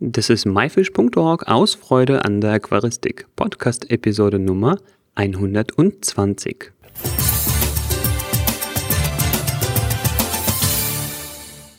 Das 0.00 0.30
ist 0.30 0.46
myfish.org 0.46 1.48
aus 1.48 1.74
Freude 1.74 2.24
an 2.24 2.40
der 2.40 2.52
Aquaristik, 2.52 3.26
Podcast-Episode 3.34 4.38
Nummer 4.38 4.78
120. 5.16 6.70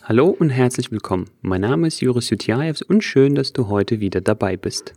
Hallo 0.03 0.35
und 0.37 0.49
herzlich 0.49 0.91
willkommen. 0.91 1.29
Mein 1.41 1.61
Name 1.61 1.87
ist 1.87 2.01
Juris 2.01 2.29
Jutjaevs 2.29 2.81
und 2.81 3.05
schön, 3.05 3.35
dass 3.35 3.53
du 3.53 3.69
heute 3.69 4.01
wieder 4.01 4.19
dabei 4.19 4.57
bist. 4.57 4.95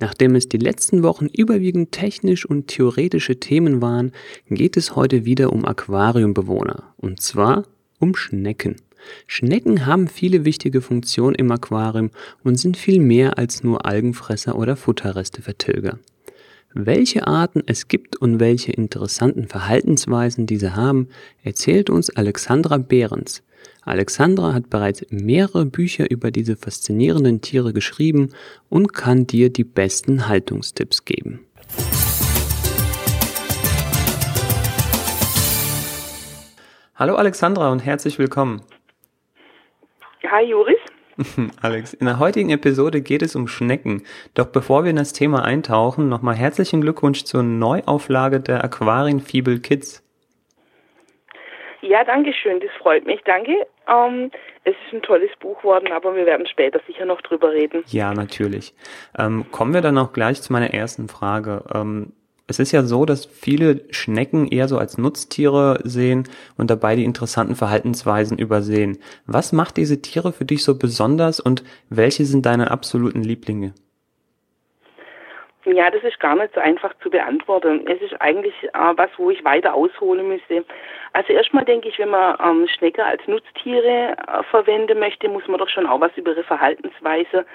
Nachdem 0.00 0.34
es 0.34 0.48
die 0.48 0.58
letzten 0.58 1.04
Wochen 1.04 1.26
überwiegend 1.26 1.92
technisch 1.92 2.44
und 2.44 2.66
theoretische 2.66 3.38
Themen 3.38 3.80
waren, 3.80 4.10
geht 4.50 4.76
es 4.76 4.96
heute 4.96 5.24
wieder 5.24 5.52
um 5.52 5.64
Aquariumbewohner. 5.64 6.92
Und 6.96 7.20
zwar 7.20 7.62
um 8.00 8.16
Schnecken. 8.16 8.74
Schnecken 9.26 9.86
haben 9.86 10.08
viele 10.08 10.44
wichtige 10.44 10.80
Funktionen 10.80 11.34
im 11.34 11.50
Aquarium 11.50 12.10
und 12.44 12.56
sind 12.56 12.76
viel 12.76 13.00
mehr 13.00 13.38
als 13.38 13.62
nur 13.62 13.86
Algenfresser 13.86 14.56
oder 14.56 14.76
Futterrestevertilger. 14.76 15.98
Welche 16.74 17.26
Arten 17.26 17.62
es 17.66 17.88
gibt 17.88 18.16
und 18.16 18.40
welche 18.40 18.72
interessanten 18.72 19.46
Verhaltensweisen 19.46 20.46
diese 20.46 20.74
haben, 20.74 21.08
erzählt 21.42 21.90
uns 21.90 22.08
Alexandra 22.08 22.78
Behrens. 22.78 23.42
Alexandra 23.82 24.54
hat 24.54 24.70
bereits 24.70 25.04
mehrere 25.10 25.66
Bücher 25.66 26.10
über 26.10 26.30
diese 26.30 26.56
faszinierenden 26.56 27.42
Tiere 27.42 27.72
geschrieben 27.72 28.30
und 28.68 28.94
kann 28.94 29.26
dir 29.26 29.50
die 29.50 29.64
besten 29.64 30.28
Haltungstipps 30.28 31.04
geben. 31.04 31.40
Hallo 36.94 37.16
Alexandra 37.16 37.70
und 37.70 37.80
herzlich 37.80 38.18
willkommen. 38.18 38.62
Hi 40.32 40.44
Joris. 40.44 40.78
Alex, 41.60 41.92
in 41.92 42.06
der 42.06 42.18
heutigen 42.18 42.48
Episode 42.48 43.02
geht 43.02 43.20
es 43.20 43.36
um 43.36 43.48
Schnecken. 43.48 44.02
Doch 44.32 44.46
bevor 44.46 44.82
wir 44.82 44.88
in 44.88 44.96
das 44.96 45.12
Thema 45.12 45.44
eintauchen, 45.44 46.08
nochmal 46.08 46.36
herzlichen 46.36 46.80
Glückwunsch 46.80 47.24
zur 47.24 47.42
Neuauflage 47.42 48.40
der 48.40 48.64
Aquarienfibel 48.64 49.60
Kids. 49.60 50.02
Ja, 51.82 52.02
danke 52.04 52.32
schön, 52.32 52.60
das 52.60 52.70
freut 52.78 53.04
mich, 53.04 53.20
danke. 53.26 53.52
Ähm, 53.86 54.30
es 54.64 54.74
ist 54.86 54.94
ein 54.94 55.02
tolles 55.02 55.28
Buch 55.38 55.58
geworden, 55.58 55.92
aber 55.92 56.16
wir 56.16 56.24
werden 56.24 56.46
später 56.46 56.80
sicher 56.86 57.04
noch 57.04 57.20
drüber 57.20 57.52
reden. 57.52 57.84
Ja, 57.88 58.14
natürlich. 58.14 58.72
Ähm, 59.18 59.44
kommen 59.52 59.74
wir 59.74 59.82
dann 59.82 59.98
auch 59.98 60.14
gleich 60.14 60.40
zu 60.40 60.50
meiner 60.50 60.72
ersten 60.72 61.08
Frage. 61.08 61.62
Ähm, 61.74 62.14
es 62.52 62.58
ist 62.58 62.72
ja 62.72 62.82
so, 62.82 63.06
dass 63.06 63.24
viele 63.24 63.80
Schnecken 63.90 64.46
eher 64.46 64.68
so 64.68 64.76
als 64.76 64.98
Nutztiere 64.98 65.80
sehen 65.84 66.28
und 66.58 66.70
dabei 66.70 66.96
die 66.96 67.04
interessanten 67.04 67.56
Verhaltensweisen 67.56 68.36
übersehen. 68.36 68.98
Was 69.26 69.54
macht 69.54 69.78
diese 69.78 70.02
Tiere 70.02 70.34
für 70.34 70.44
dich 70.44 70.62
so 70.62 70.78
besonders 70.78 71.40
und 71.40 71.64
welche 71.88 72.26
sind 72.26 72.44
deine 72.44 72.70
absoluten 72.70 73.22
Lieblinge? 73.22 73.72
Ja, 75.64 75.90
das 75.90 76.02
ist 76.02 76.20
gar 76.20 76.34
nicht 76.34 76.52
so 76.52 76.60
einfach 76.60 76.92
zu 77.02 77.08
beantworten. 77.08 77.86
Es 77.86 78.02
ist 78.02 78.20
eigentlich 78.20 78.54
äh, 78.64 78.92
was, 78.96 79.08
wo 79.16 79.30
ich 79.30 79.42
weiter 79.44 79.72
ausholen 79.72 80.28
müsste. 80.28 80.66
Also 81.14 81.32
erstmal 81.32 81.64
denke 81.64 81.88
ich, 81.88 81.98
wenn 81.98 82.10
man 82.10 82.36
ähm, 82.44 82.68
Schnecke 82.68 83.02
als 83.02 83.26
Nutztiere 83.26 84.14
äh, 84.28 84.42
verwenden 84.50 84.98
möchte, 84.98 85.28
muss 85.30 85.48
man 85.48 85.58
doch 85.58 85.70
schon 85.70 85.86
auch 85.86 86.00
was 86.00 86.14
über 86.16 86.32
ihre 86.32 86.44
Verhaltensweise 86.44 87.46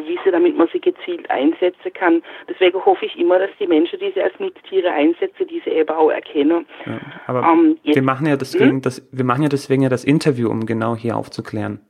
wissen, 0.00 0.32
damit 0.32 0.56
man 0.56 0.68
sie 0.72 0.80
gezielt 0.80 1.28
einsetzen 1.30 1.92
kann. 1.92 2.22
Deswegen 2.48 2.84
hoffe 2.84 3.06
ich 3.06 3.18
immer, 3.18 3.38
dass 3.38 3.50
die 3.58 3.66
Menschen, 3.66 3.98
die 3.98 4.10
sie 4.12 4.22
als 4.22 4.38
Nutztiere 4.38 4.90
einsetzen, 4.90 5.46
diese 5.48 5.70
eben 5.70 5.90
auch 5.90 6.10
erkennen. 6.10 6.66
Ja, 6.86 7.00
aber 7.26 7.42
ähm, 7.42 7.78
jetzt, 7.82 7.96
wir 7.96 8.02
machen 8.02 8.26
ja 8.26 8.36
deswegen 8.36 8.70
hm? 8.70 8.82
das, 8.82 9.06
wir 9.12 9.24
machen 9.24 9.42
ja 9.42 9.48
deswegen 9.48 9.82
ja 9.82 9.88
das 9.88 10.04
Interview, 10.04 10.48
um 10.48 10.66
genau 10.66 10.96
hier 10.96 11.16
aufzuklären. 11.16 11.80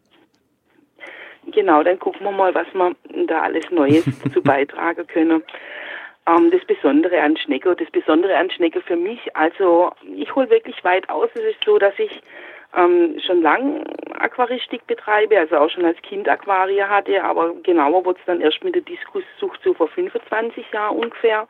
Genau, 1.46 1.82
dann 1.82 1.98
gucken 1.98 2.24
wir 2.24 2.32
mal, 2.32 2.54
was 2.54 2.66
wir 2.72 2.94
da 3.26 3.42
alles 3.42 3.70
Neues 3.70 4.04
dazu 4.24 4.42
beitragen 4.42 5.06
können. 5.06 5.42
Ähm, 6.26 6.50
das 6.50 6.64
Besondere 6.64 7.20
an 7.20 7.36
Schnecke, 7.36 7.74
das 7.74 7.90
Besondere 7.90 8.36
an 8.36 8.50
Schnecke 8.50 8.80
für 8.80 8.96
mich, 8.96 9.34
also 9.34 9.90
ich 10.14 10.34
hole 10.34 10.48
wirklich 10.50 10.82
weit 10.84 11.08
aus. 11.08 11.28
Es 11.34 11.42
ist 11.42 11.64
so, 11.64 11.78
dass 11.78 11.98
ich 11.98 12.22
ähm, 12.76 13.18
schon 13.26 13.42
lang 13.42 13.84
Aquaristik 14.22 14.86
betreibe, 14.86 15.38
also 15.38 15.56
auch 15.56 15.70
schon 15.70 15.84
als 15.84 16.00
Kind 16.02 16.28
Aquaria 16.28 16.88
hatte, 16.88 17.22
aber 17.22 17.54
genauer 17.62 18.04
wurde 18.04 18.18
es 18.20 18.26
dann 18.26 18.40
erst 18.40 18.62
mit 18.64 18.74
der 18.74 18.82
Diskussucht 18.82 19.60
so 19.62 19.74
vor 19.74 19.88
25 19.88 20.70
Jahren 20.72 20.96
ungefähr, 20.96 21.46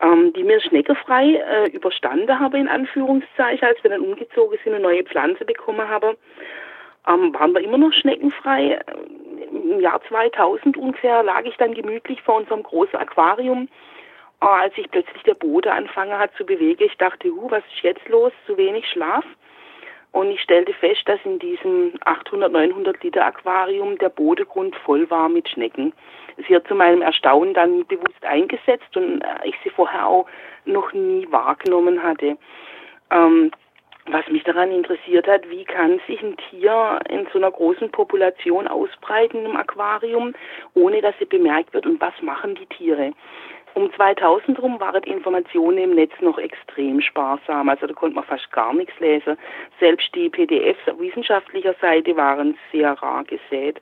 ähm, 0.00 0.32
die 0.32 0.44
mir 0.44 0.60
schneckefrei 0.60 1.34
äh, 1.34 1.70
überstanden 1.70 2.38
habe, 2.38 2.58
in 2.58 2.68
Anführungszeichen, 2.68 3.66
als 3.66 3.82
wir 3.82 3.90
dann 3.90 4.00
umgezogen 4.00 4.58
sind 4.64 4.74
und 4.74 4.82
neue 4.82 5.04
Pflanzen 5.04 5.46
bekommen 5.46 5.88
haben, 5.88 6.16
ähm, 7.08 7.34
waren 7.34 7.52
wir 7.52 7.62
immer 7.62 7.78
noch 7.78 7.92
schneckenfrei. 7.92 8.80
Im 9.50 9.80
Jahr 9.80 10.00
2000 10.08 10.76
ungefähr 10.76 11.22
lag 11.22 11.44
ich 11.44 11.56
dann 11.56 11.74
gemütlich 11.74 12.22
vor 12.22 12.36
unserem 12.36 12.62
großen 12.62 12.98
Aquarium, 12.98 13.68
äh, 14.40 14.46
als 14.46 14.74
sich 14.74 14.90
plötzlich 14.90 15.22
der 15.22 15.34
Boden 15.34 15.68
angefangen 15.68 16.18
hat 16.18 16.34
zu 16.36 16.44
bewegen. 16.44 16.84
Ich 16.84 16.96
dachte, 16.96 17.28
huh, 17.28 17.50
was 17.50 17.64
ist 17.74 17.82
jetzt 17.82 18.08
los? 18.08 18.32
Zu 18.46 18.56
wenig 18.56 18.86
Schlaf. 18.88 19.24
Und 20.12 20.30
ich 20.30 20.42
stellte 20.42 20.74
fest, 20.74 21.02
dass 21.06 21.18
in 21.24 21.38
diesem 21.38 21.94
800, 22.04 22.52
900 22.52 23.02
Liter 23.02 23.24
Aquarium 23.24 23.96
der 23.98 24.10
Bodengrund 24.10 24.76
voll 24.76 25.08
war 25.10 25.28
mit 25.30 25.48
Schnecken. 25.48 25.94
Sie 26.46 26.54
hat 26.54 26.68
zu 26.68 26.74
meinem 26.74 27.02
Erstaunen 27.02 27.54
dann 27.54 27.86
bewusst 27.86 28.22
eingesetzt 28.22 28.94
und 28.96 29.22
äh, 29.22 29.48
ich 29.48 29.54
sie 29.64 29.70
vorher 29.70 30.06
auch 30.06 30.26
noch 30.66 30.92
nie 30.92 31.26
wahrgenommen 31.30 32.02
hatte. 32.02 32.36
Ähm, 33.10 33.50
was 34.06 34.26
mich 34.28 34.42
daran 34.42 34.72
interessiert 34.72 35.28
hat, 35.28 35.48
wie 35.48 35.64
kann 35.64 36.00
sich 36.06 36.20
ein 36.22 36.36
Tier 36.50 36.98
in 37.08 37.26
so 37.32 37.38
einer 37.38 37.52
großen 37.52 37.90
Population 37.90 38.66
ausbreiten 38.66 39.46
im 39.46 39.56
Aquarium, 39.56 40.34
ohne 40.74 41.00
dass 41.00 41.14
sie 41.20 41.24
bemerkt 41.24 41.72
wird 41.72 41.86
und 41.86 42.00
was 42.00 42.14
machen 42.20 42.56
die 42.56 42.66
Tiere? 42.66 43.12
Um 43.74 43.90
2000 43.94 44.60
rum 44.60 44.78
waren 44.80 45.00
die 45.02 45.10
Informationen 45.10 45.78
im 45.78 45.94
Netz 45.94 46.12
noch 46.20 46.38
extrem 46.38 47.00
sparsam, 47.00 47.68
also 47.70 47.86
da 47.86 47.94
konnte 47.94 48.16
man 48.16 48.24
fast 48.24 48.50
gar 48.52 48.74
nichts 48.74 48.98
lesen. 49.00 49.38
Selbst 49.80 50.14
die 50.14 50.28
PDFs 50.28 50.80
wissenschaftlicher 50.98 51.74
Seite 51.80 52.14
waren 52.16 52.58
sehr 52.70 52.92
rar 52.92 53.24
gesät. 53.24 53.80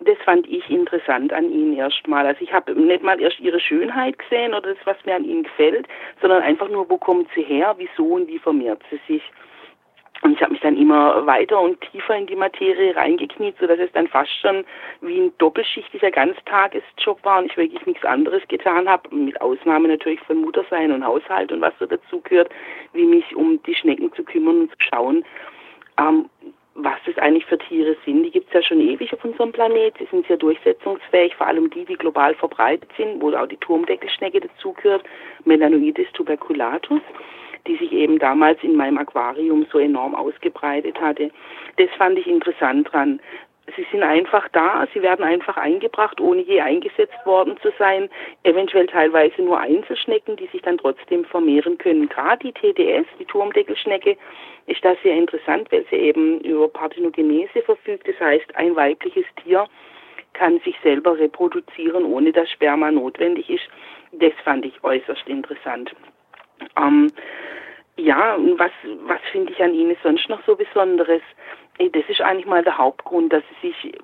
Das 0.00 0.18
fand 0.26 0.46
ich 0.46 0.68
interessant 0.68 1.32
an 1.32 1.50
ihnen 1.50 1.74
erstmal. 1.74 2.26
Also 2.26 2.42
ich 2.42 2.52
habe 2.52 2.74
nicht 2.74 3.02
mal 3.02 3.18
erst 3.18 3.40
ihre 3.40 3.60
Schönheit 3.60 4.18
gesehen 4.18 4.52
oder 4.52 4.74
das, 4.74 4.84
was 4.84 4.96
mir 5.06 5.16
an 5.16 5.24
ihnen 5.24 5.44
gefällt, 5.44 5.88
sondern 6.20 6.42
einfach 6.42 6.68
nur, 6.68 6.88
wo 6.90 6.98
kommt 6.98 7.28
sie 7.34 7.42
her, 7.42 7.74
wieso 7.78 8.04
und 8.04 8.28
wie 8.28 8.38
vermehrt 8.38 8.82
sie 8.90 9.00
sich. 9.08 9.22
Und 10.22 10.32
ich 10.32 10.40
habe 10.40 10.52
mich 10.52 10.62
dann 10.62 10.76
immer 10.76 11.26
weiter 11.26 11.60
und 11.60 11.80
tiefer 11.80 12.16
in 12.16 12.26
die 12.26 12.36
Materie 12.36 12.96
reingekniet, 12.96 13.56
sodass 13.60 13.78
es 13.78 13.92
dann 13.92 14.08
fast 14.08 14.30
schon 14.40 14.64
wie 15.00 15.20
ein 15.20 15.32
doppelschichtiger 15.38 16.10
Ganztagesjob 16.10 17.22
war 17.24 17.38
und 17.38 17.46
ich 17.46 17.56
wirklich 17.56 17.84
nichts 17.86 18.04
anderes 18.04 18.42
getan 18.48 18.88
habe, 18.88 19.14
mit 19.14 19.40
Ausnahme 19.40 19.88
natürlich 19.88 20.20
von 20.20 20.40
Muttersein 20.40 20.92
und 20.92 21.04
Haushalt 21.04 21.52
und 21.52 21.60
was 21.60 21.74
so 21.78 21.86
dazu 21.86 22.20
gehört, 22.22 22.50
wie 22.92 23.04
mich 23.04 23.36
um 23.36 23.62
die 23.64 23.74
Schnecken 23.74 24.12
zu 24.14 24.24
kümmern 24.24 24.62
und 24.62 24.70
zu 24.70 24.76
schauen, 24.78 25.24
ähm, 25.98 26.30
was 26.74 26.96
das 27.06 27.16
eigentlich 27.18 27.46
für 27.46 27.58
Tiere 27.58 27.96
sind. 28.04 28.22
Die 28.22 28.30
gibt 28.30 28.48
es 28.48 28.54
ja 28.54 28.62
schon 28.62 28.80
ewig 28.80 29.12
auf 29.12 29.24
unserem 29.24 29.52
Planet. 29.52 29.94
Sie 29.98 30.06
sind 30.10 30.26
sehr 30.26 30.36
durchsetzungsfähig, 30.36 31.34
vor 31.34 31.46
allem 31.46 31.70
die, 31.70 31.84
die 31.84 31.94
global 31.94 32.34
verbreitet 32.34 32.90
sind, 32.96 33.20
wo 33.20 33.32
auch 33.32 33.46
die 33.46 33.56
Turmdeckelschnecke 33.56 34.40
dazugehört, 34.40 35.04
Melanoides 35.44 36.10
tuberculatus 36.12 37.00
die 37.66 37.76
sich 37.76 37.92
eben 37.92 38.18
damals 38.18 38.62
in 38.62 38.76
meinem 38.76 38.98
Aquarium 38.98 39.66
so 39.70 39.78
enorm 39.78 40.14
ausgebreitet 40.14 41.00
hatte. 41.00 41.30
Das 41.76 41.90
fand 41.96 42.18
ich 42.18 42.26
interessant 42.26 42.92
dran. 42.92 43.20
Sie 43.74 43.84
sind 43.90 44.04
einfach 44.04 44.48
da, 44.52 44.86
sie 44.94 45.02
werden 45.02 45.24
einfach 45.24 45.56
eingebracht, 45.56 46.20
ohne 46.20 46.42
je 46.42 46.60
eingesetzt 46.60 47.18
worden 47.24 47.56
zu 47.60 47.72
sein. 47.78 48.08
Eventuell 48.44 48.86
teilweise 48.86 49.42
nur 49.42 49.58
Einzelschnecken, 49.58 50.36
die 50.36 50.46
sich 50.46 50.62
dann 50.62 50.78
trotzdem 50.78 51.24
vermehren 51.24 51.76
können. 51.78 52.08
Gerade 52.08 52.38
die 52.44 52.52
TDS, 52.52 53.06
die 53.18 53.24
Turmdeckelschnecke, 53.24 54.16
ist 54.66 54.84
da 54.84 54.94
sehr 55.02 55.16
interessant, 55.16 55.70
weil 55.72 55.84
sie 55.90 55.96
eben 55.96 56.40
über 56.42 56.68
Parthenogenese 56.68 57.62
verfügt. 57.62 58.06
Das 58.06 58.18
heißt, 58.20 58.54
ein 58.54 58.76
weibliches 58.76 59.26
Tier 59.42 59.66
kann 60.34 60.60
sich 60.60 60.76
selber 60.82 61.18
reproduzieren, 61.18 62.04
ohne 62.04 62.30
dass 62.30 62.48
Sperma 62.50 62.92
notwendig 62.92 63.50
ist. 63.50 63.68
Das 64.12 64.32
fand 64.44 64.64
ich 64.64 64.84
äußerst 64.84 65.26
interessant. 65.28 65.92
Ähm, 66.76 67.12
ja, 67.96 68.36
was, 68.56 68.72
was 69.06 69.20
finde 69.32 69.52
ich 69.52 69.62
an 69.62 69.74
ihnen 69.74 69.96
sonst 70.02 70.28
noch 70.28 70.44
so 70.44 70.54
Besonderes? 70.54 71.22
Das 71.78 72.04
ist 72.08 72.20
eigentlich 72.20 72.46
mal 72.46 72.62
der 72.62 72.78
Hauptgrund, 72.78 73.32
dass 73.32 73.42
sie 73.60 73.68
sich 73.68 73.98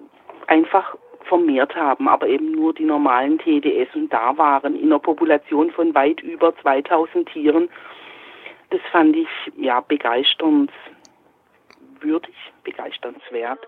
einfach 0.46 0.96
vermehrt 1.24 1.74
haben, 1.76 2.08
aber 2.08 2.26
eben 2.26 2.50
nur 2.52 2.74
die 2.74 2.84
normalen 2.84 3.38
TDS 3.38 3.94
und 3.94 4.12
da 4.12 4.36
waren 4.36 4.74
in 4.76 4.86
einer 4.86 4.98
Population 4.98 5.70
von 5.70 5.94
weit 5.94 6.20
über 6.20 6.54
2000 6.56 7.28
Tieren. 7.28 7.68
Das 8.70 8.80
fand 8.90 9.16
ich 9.16 9.28
ja 9.56 9.80
begeisternswürdig, 9.80 10.74
begeisternswert. 12.64 13.60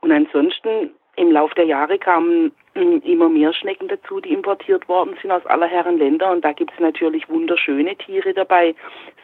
Und 0.00 0.12
ansonsten 0.12 0.90
im 1.16 1.30
Laufe 1.30 1.54
der 1.54 1.66
Jahre 1.66 1.98
kamen 1.98 2.52
hm, 2.74 3.02
immer 3.02 3.28
mehr 3.28 3.52
Schnecken 3.52 3.88
dazu, 3.88 4.20
die 4.20 4.32
importiert 4.32 4.88
worden 4.88 5.16
sind 5.20 5.30
aus 5.30 5.44
aller 5.46 5.66
Herren 5.66 5.98
Länder. 5.98 6.30
Und 6.30 6.44
da 6.44 6.52
gibt 6.52 6.72
es 6.72 6.80
natürlich 6.80 7.28
wunderschöne 7.28 7.96
Tiere 7.96 8.32
dabei, 8.32 8.74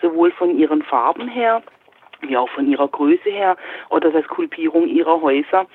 sowohl 0.02 0.31
von 0.32 0.58
ihren 0.58 0.82
Farben 0.82 1.29
her, 1.29 1.62
wie 2.20 2.37
auch 2.37 2.50
von 2.50 2.69
ihrer 2.70 2.88
Größe 2.88 3.31
her 3.31 3.56
oder 3.88 4.11
der 4.11 4.23
Skulpierung 4.25 4.87
ihrer 4.87 5.20
Häuser. 5.23 5.67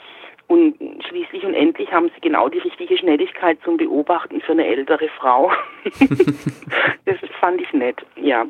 Und 0.48 0.76
schließlich 1.08 1.46
und 1.46 1.56
endlich 1.56 1.92
haben 1.92 2.12
sie 2.14 2.22
genau 2.22 2.50
die 2.50 2.60
richtige 2.60 2.98
Schnelligkeit 2.98 3.58
zum 3.64 3.78
Beobachten 3.78 4.42
für 4.42 4.52
eine 4.52 4.68
ältere 4.68 5.08
Frau. 5.18 5.52
das 7.06 7.18
fand 7.40 7.62
ich 7.62 7.74
nett, 7.74 8.06
ja. 8.18 8.46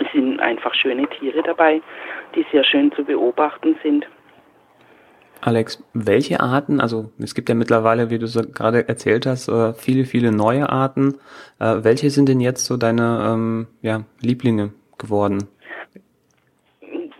Es 0.00 0.12
sind 0.12 0.40
einfach 0.40 0.74
schöne 0.74 1.06
Tiere 1.08 1.42
dabei, 1.42 1.82
die 2.34 2.44
sehr 2.50 2.64
schön 2.64 2.90
zu 2.92 3.04
beobachten 3.04 3.78
sind. 3.82 4.08
Alex, 5.40 5.82
welche 5.92 6.40
Arten, 6.40 6.80
also 6.80 7.10
es 7.18 7.34
gibt 7.34 7.48
ja 7.48 7.54
mittlerweile, 7.54 8.10
wie 8.10 8.18
du 8.18 8.26
so 8.26 8.42
gerade 8.42 8.88
erzählt 8.88 9.26
hast, 9.26 9.48
äh, 9.48 9.72
viele, 9.72 10.04
viele 10.04 10.32
neue 10.32 10.68
Arten. 10.68 11.14
Äh, 11.60 11.76
welche 11.82 12.10
sind 12.10 12.28
denn 12.28 12.40
jetzt 12.40 12.64
so 12.64 12.76
deine 12.76 13.30
ähm, 13.32 13.66
ja, 13.82 14.02
Lieblinge 14.20 14.72
geworden? 14.98 15.48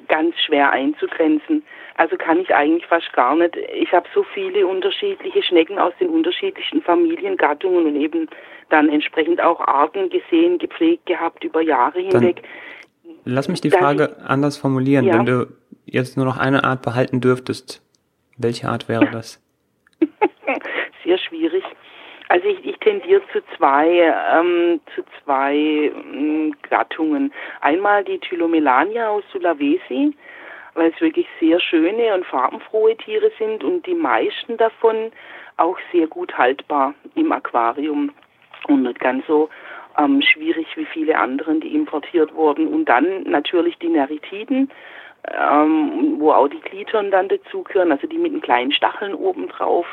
Ganz 0.09 0.35
schwer 0.44 0.70
einzugrenzen. 0.70 1.62
Also 1.94 2.17
kann 2.17 2.38
ich 2.38 2.55
eigentlich 2.55 2.87
fast 2.87 3.12
gar 3.12 3.37
nicht. 3.37 3.56
Ich 3.75 3.93
habe 3.93 4.09
so 4.15 4.25
viele 4.35 4.67
unterschiedliche 4.67 5.43
Schnecken 5.43 5.79
aus 5.79 5.93
den 6.00 6.09
unterschiedlichsten 6.09 6.82
Familiengattungen 6.82 7.87
und 7.87 7.97
eben 7.97 8.29
dann 8.70 8.88
entsprechend 8.88 9.41
auch 9.41 9.61
Arten 9.61 10.09
gesehen, 10.11 10.59
gepflegt 10.59 11.06
gehabt 11.06 11.43
über 11.44 11.61
Jahre 11.61 12.00
hinweg. 12.00 12.43
Dann 13.05 13.15
lass 13.25 13.49
mich 13.49 13.61
die 13.61 13.70
Frage 13.70 14.17
ich, 14.17 14.25
anders 14.25 14.56
formulieren. 14.56 15.06
Ja. 15.06 15.15
Wenn 15.15 15.26
du 15.26 15.47
jetzt 15.87 16.17
nur 16.17 16.26
noch 16.26 16.38
eine 16.38 16.65
Art 16.65 16.82
behalten 16.82 17.20
dürftest, 17.20 17.82
welche 18.38 18.69
Art 18.69 18.88
wäre 18.88 19.11
das? 19.11 19.43
Sehr 21.05 21.19
schwierig. 21.19 21.64
Also 22.29 22.46
ich, 22.46 22.64
ich 22.64 22.76
tendiere 22.79 23.23
zu 23.32 23.40
zwei, 23.56 24.14
ähm, 24.32 24.81
zu 24.94 25.02
zwei 25.23 25.55
ähm, 25.56 26.55
Gattungen. 26.69 27.32
Einmal 27.61 28.05
die 28.05 28.19
Tylomelania 28.19 29.08
aus 29.08 29.25
Sulawesi, 29.32 30.14
weil 30.75 30.93
es 30.94 31.00
wirklich 31.00 31.26
sehr 31.40 31.58
schöne 31.58 32.14
und 32.14 32.26
farbenfrohe 32.26 32.96
Tiere 32.96 33.32
sind 33.38 33.64
und 33.64 33.87
die 33.87 33.94
meisten 33.94 34.58
davon 34.58 35.11
auch 35.56 35.79
sehr 35.91 36.06
gut 36.06 36.37
haltbar 36.37 36.94
im 37.14 37.32
Aquarium 37.32 38.12
und 38.69 38.82
nicht 38.82 39.00
ganz 39.00 39.26
so 39.26 39.49
ähm, 39.99 40.23
schwierig 40.23 40.67
wie 40.76 40.87
viele 40.87 41.19
anderen, 41.19 41.61
die 41.61 41.75
importiert 41.75 42.34
wurden. 42.34 42.69
Und 42.69 42.84
dann 42.84 43.25
natürlich 43.25 43.79
die 43.79 43.88
Neritiden, 43.88 44.70
ähm, 45.25 46.17
wo 46.19 46.32
auch 46.32 46.49
die 46.49 46.61
Gliedern 46.61 47.11
dann 47.11 47.29
dazugehören, 47.29 47.93
also 47.93 48.06
die 48.06 48.19
mit 48.19 48.32
den 48.32 48.41
kleinen 48.41 48.73
Stacheln 48.73 49.15
oben 49.15 49.49
drauf. 49.49 49.87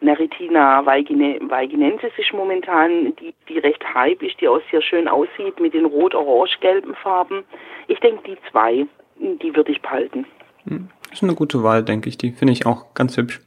Neritina 0.00 0.84
weiginensis 0.84 2.12
ist 2.18 2.32
momentan 2.34 3.16
die, 3.16 3.34
die 3.48 3.58
recht 3.58 3.82
hype 3.94 4.22
ist, 4.22 4.40
die 4.40 4.48
auch 4.48 4.60
sehr 4.70 4.82
schön 4.82 5.08
aussieht 5.08 5.58
mit 5.58 5.72
den 5.72 5.86
rot-orange-gelben 5.86 6.94
Farben. 6.96 7.44
Ich 7.88 7.98
denke, 8.00 8.22
die 8.26 8.36
zwei, 8.50 8.86
die 9.18 9.56
würde 9.56 9.72
ich 9.72 9.80
behalten. 9.80 10.26
Hm, 10.68 10.88
das 11.04 11.14
ist 11.14 11.22
eine 11.22 11.34
gute 11.34 11.62
Wahl, 11.62 11.82
denke 11.82 12.10
ich. 12.10 12.18
Die 12.18 12.32
finde 12.32 12.52
ich 12.52 12.66
auch 12.66 12.92
ganz 12.94 13.16
hübsch. 13.16 13.40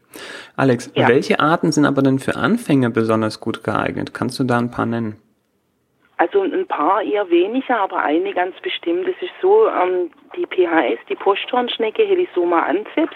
Alex, 0.55 0.91
ja. 0.95 1.07
welche 1.07 1.39
Arten 1.39 1.71
sind 1.71 1.85
aber 1.85 2.01
denn 2.01 2.17
für 2.17 2.35
Anfänger 2.35 2.89
besonders 2.89 3.39
gut 3.39 3.63
geeignet? 3.63 4.13
Kannst 4.15 4.39
du 4.39 4.43
da 4.43 4.57
ein 4.57 4.71
paar 4.71 4.87
nennen? 4.87 5.17
Also 6.19 6.41
ein 6.41 6.67
paar 6.67 7.01
eher 7.01 7.29
weniger, 7.29 7.79
aber 7.79 7.99
eine 7.99 8.33
ganz 8.33 8.53
bestimmt. 8.59 9.07
Das 9.07 9.15
ist 9.21 9.31
so, 9.41 9.69
ähm, 9.69 10.11
die 10.35 10.45
PHS, 10.45 10.99
die 11.07 11.15
Posthornschnecke 11.15 12.03
Helisoma 12.03 12.63
anceps, 12.63 13.15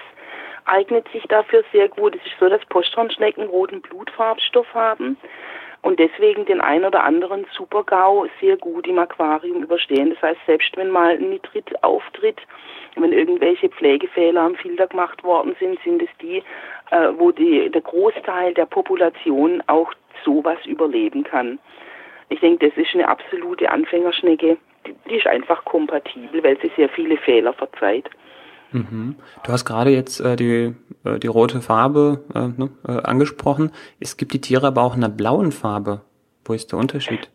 eignet 0.63 1.05
sich 1.09 1.23
dafür 1.23 1.65
sehr 1.73 1.89
gut. 1.89 2.15
Es 2.15 2.25
ist 2.25 2.39
so, 2.39 2.47
dass 2.47 2.63
Posthornschnecken 2.67 3.47
roten 3.47 3.81
Blutfarbstoff 3.81 4.73
haben 4.73 5.17
und 5.81 5.99
deswegen 5.99 6.45
den 6.45 6.61
ein 6.61 6.85
oder 6.85 7.03
anderen 7.03 7.45
Supergau 7.51 8.25
sehr 8.39 8.55
gut 8.55 8.87
im 8.87 8.97
Aquarium 8.97 9.63
überstehen. 9.63 10.11
Das 10.11 10.21
heißt, 10.21 10.39
selbst 10.47 10.77
wenn 10.77 10.89
mal 10.89 11.17
ein 11.17 11.29
Nitrit 11.29 11.83
auftritt, 11.83 12.39
wenn 12.95 13.11
irgendwelche 13.11 13.67
Pflegefehler 13.67 14.39
am 14.39 14.55
Filter 14.55 14.87
gemacht 14.87 15.25
worden 15.25 15.57
sind, 15.59 15.77
sind 15.83 16.01
es 16.01 16.09
die, 16.21 16.41
äh, 16.91 17.09
wo 17.17 17.31
die, 17.31 17.69
der 17.69 17.81
Großteil 17.81 18.53
der 18.53 18.65
Population 18.65 19.61
auch 19.67 19.91
sowas 20.23 20.65
überleben 20.65 21.25
kann. 21.25 21.59
Ich 22.33 22.39
denke, 22.39 22.67
das 22.67 22.75
ist 22.75 22.95
eine 22.95 23.07
absolute 23.07 23.69
Anfängerschnecke. 23.69 24.57
Die, 24.87 24.95
die 25.07 25.17
ist 25.17 25.27
einfach 25.27 25.63
kompatibel, 25.65 26.43
weil 26.43 26.57
sie 26.61 26.71
sehr 26.75 26.89
viele 26.89 27.17
Fehler 27.17 27.53
verzeiht. 27.53 28.09
Mhm. 28.71 29.17
Du 29.43 29.51
hast 29.51 29.65
gerade 29.65 29.91
jetzt 29.91 30.19
äh, 30.19 30.35
die, 30.35 30.73
äh, 31.05 31.19
die 31.19 31.27
rote 31.27 31.61
Farbe 31.61 32.23
äh, 32.33 32.47
ne, 32.59 32.69
äh, 32.87 33.03
angesprochen. 33.03 33.71
Es 33.99 34.17
gibt 34.17 34.33
die 34.33 34.41
Tiere 34.41 34.65
aber 34.65 34.81
auch 34.81 34.95
in 34.95 35.03
einer 35.03 35.13
blauen 35.13 35.51
Farbe. 35.51 36.01
Wo 36.43 36.53
ist 36.53 36.71
der 36.71 36.79
Unterschied? 36.79 37.29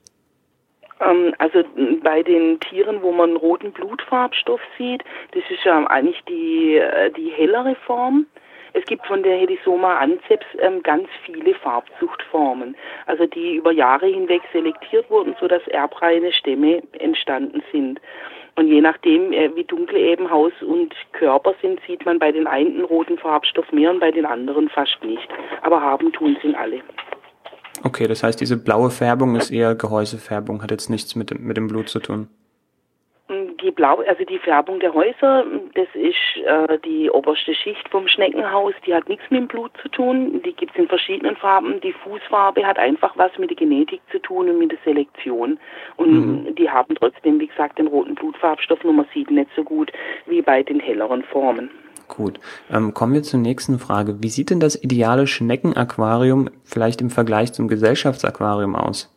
Ähm, 1.00 1.32
also 1.38 1.62
bei 2.02 2.24
den 2.24 2.58
Tieren, 2.58 3.00
wo 3.00 3.12
man 3.12 3.36
roten 3.36 3.70
Blutfarbstoff 3.70 4.60
sieht, 4.76 5.04
das 5.30 5.44
ist 5.48 5.62
ja 5.62 5.86
eigentlich 5.86 6.20
die, 6.28 6.74
äh, 6.74 7.12
die 7.12 7.30
hellere 7.30 7.76
Form. 7.86 8.26
Es 8.72 8.84
gibt 8.84 9.06
von 9.06 9.22
der 9.22 9.36
Helisoma 9.36 9.98
anceps 9.98 10.46
ähm, 10.60 10.82
ganz 10.82 11.08
viele 11.24 11.54
Farbzuchtformen, 11.54 12.76
also 13.06 13.26
die 13.26 13.56
über 13.56 13.72
Jahre 13.72 14.06
hinweg 14.06 14.42
selektiert 14.52 15.08
wurden, 15.10 15.34
sodass 15.40 15.66
erbreine 15.68 16.32
Stämme 16.32 16.82
entstanden 16.98 17.62
sind. 17.72 18.00
Und 18.56 18.66
je 18.66 18.80
nachdem, 18.80 19.32
äh, 19.32 19.54
wie 19.54 19.64
dunkel 19.64 19.96
eben 19.96 20.30
Haus 20.30 20.52
und 20.60 20.94
Körper 21.12 21.54
sind, 21.62 21.80
sieht 21.86 22.04
man 22.04 22.18
bei 22.18 22.32
den 22.32 22.46
einen 22.46 22.84
roten 22.84 23.18
Farbstoff 23.18 23.70
mehr 23.72 23.90
und 23.90 24.00
bei 24.00 24.10
den 24.10 24.26
anderen 24.26 24.68
fast 24.68 24.98
nicht. 25.04 25.28
Aber 25.62 25.80
haben 25.80 26.12
tun 26.12 26.36
sind 26.42 26.56
alle. 26.56 26.80
Okay, 27.84 28.08
das 28.08 28.24
heißt, 28.24 28.40
diese 28.40 28.56
blaue 28.56 28.90
Färbung 28.90 29.36
ist 29.36 29.50
eher 29.50 29.76
Gehäusefärbung, 29.76 30.62
hat 30.62 30.72
jetzt 30.72 30.90
nichts 30.90 31.14
mit 31.14 31.38
mit 31.38 31.56
dem 31.56 31.68
Blut 31.68 31.88
zu 31.88 32.00
tun 32.00 32.28
die 33.62 33.70
Blau, 33.70 34.02
also 34.06 34.24
die 34.24 34.38
Färbung 34.38 34.80
der 34.80 34.94
Häuser, 34.94 35.44
das 35.74 35.88
ist 35.94 36.44
äh, 36.44 36.78
die 36.84 37.10
oberste 37.10 37.54
Schicht 37.54 37.88
vom 37.90 38.08
Schneckenhaus, 38.08 38.74
die 38.86 38.94
hat 38.94 39.08
nichts 39.08 39.24
mit 39.30 39.40
dem 39.40 39.48
Blut 39.48 39.72
zu 39.82 39.88
tun. 39.88 40.42
Die 40.44 40.52
gibt 40.52 40.72
es 40.72 40.78
in 40.78 40.88
verschiedenen 40.88 41.36
Farben. 41.36 41.80
Die 41.80 41.92
Fußfarbe 41.92 42.66
hat 42.66 42.78
einfach 42.78 43.16
was 43.16 43.30
mit 43.38 43.50
der 43.50 43.56
Genetik 43.56 44.00
zu 44.10 44.18
tun 44.18 44.48
und 44.48 44.58
mit 44.58 44.72
der 44.72 44.78
Selektion. 44.84 45.58
Und 45.96 46.12
mhm. 46.46 46.54
die 46.54 46.70
haben 46.70 46.94
trotzdem, 46.94 47.40
wie 47.40 47.46
gesagt, 47.46 47.78
den 47.78 47.86
roten 47.86 48.14
Blutfarbstoff, 48.14 48.82
man 48.84 49.06
sieht 49.12 49.30
nicht 49.30 49.50
so 49.54 49.64
gut 49.64 49.92
wie 50.26 50.42
bei 50.42 50.62
den 50.62 50.80
helleren 50.80 51.22
Formen. 51.22 51.70
Gut. 52.08 52.40
Ähm, 52.70 52.94
kommen 52.94 53.12
wir 53.12 53.22
zur 53.22 53.40
nächsten 53.40 53.78
Frage. 53.78 54.22
Wie 54.22 54.28
sieht 54.28 54.50
denn 54.50 54.60
das 54.60 54.82
ideale 54.82 55.26
Schneckenaquarium 55.26 56.48
vielleicht 56.64 57.00
im 57.00 57.10
Vergleich 57.10 57.52
zum 57.52 57.68
Gesellschaftsaquarium 57.68 58.74
aus? 58.74 59.14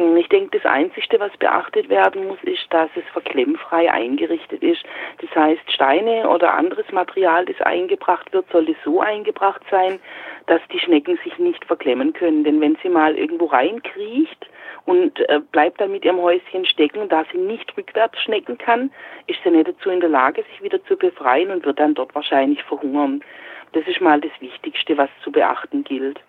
Ich 0.00 0.28
denke, 0.30 0.58
das 0.58 0.70
Einzige, 0.70 1.20
was 1.20 1.36
beachtet 1.36 1.90
werden 1.90 2.26
muss, 2.26 2.38
ist, 2.44 2.66
dass 2.70 2.88
es 2.94 3.04
verklemmfrei 3.12 3.92
eingerichtet 3.92 4.62
ist. 4.62 4.82
Das 5.20 5.30
heißt, 5.34 5.70
Steine 5.70 6.26
oder 6.26 6.54
anderes 6.54 6.90
Material, 6.90 7.44
das 7.44 7.60
eingebracht 7.60 8.32
wird, 8.32 8.50
sollte 8.50 8.74
so 8.82 9.00
eingebracht 9.00 9.60
sein, 9.70 10.00
dass 10.46 10.62
die 10.72 10.78
Schnecken 10.78 11.18
sich 11.22 11.38
nicht 11.38 11.66
verklemmen 11.66 12.14
können. 12.14 12.44
Denn 12.44 12.62
wenn 12.62 12.78
sie 12.82 12.88
mal 12.88 13.14
irgendwo 13.14 13.46
reinkriecht 13.46 14.48
und 14.86 15.20
äh, 15.28 15.40
bleibt 15.52 15.82
dann 15.82 15.92
mit 15.92 16.06
ihrem 16.06 16.22
Häuschen 16.22 16.64
stecken, 16.64 17.10
da 17.10 17.26
sie 17.30 17.38
nicht 17.38 17.76
rückwärts 17.76 18.18
schnecken 18.22 18.56
kann, 18.56 18.90
ist 19.26 19.40
sie 19.44 19.50
nicht 19.50 19.68
dazu 19.68 19.90
in 19.90 20.00
der 20.00 20.08
Lage, 20.08 20.44
sich 20.44 20.62
wieder 20.62 20.82
zu 20.86 20.96
befreien 20.96 21.50
und 21.50 21.66
wird 21.66 21.78
dann 21.78 21.92
dort 21.92 22.14
wahrscheinlich 22.14 22.62
verhungern. 22.62 23.22
Das 23.72 23.86
ist 23.86 24.00
mal 24.00 24.18
das 24.18 24.32
Wichtigste, 24.40 24.96
was 24.96 25.10
zu 25.22 25.30
beachten 25.30 25.84
gilt. 25.84 26.20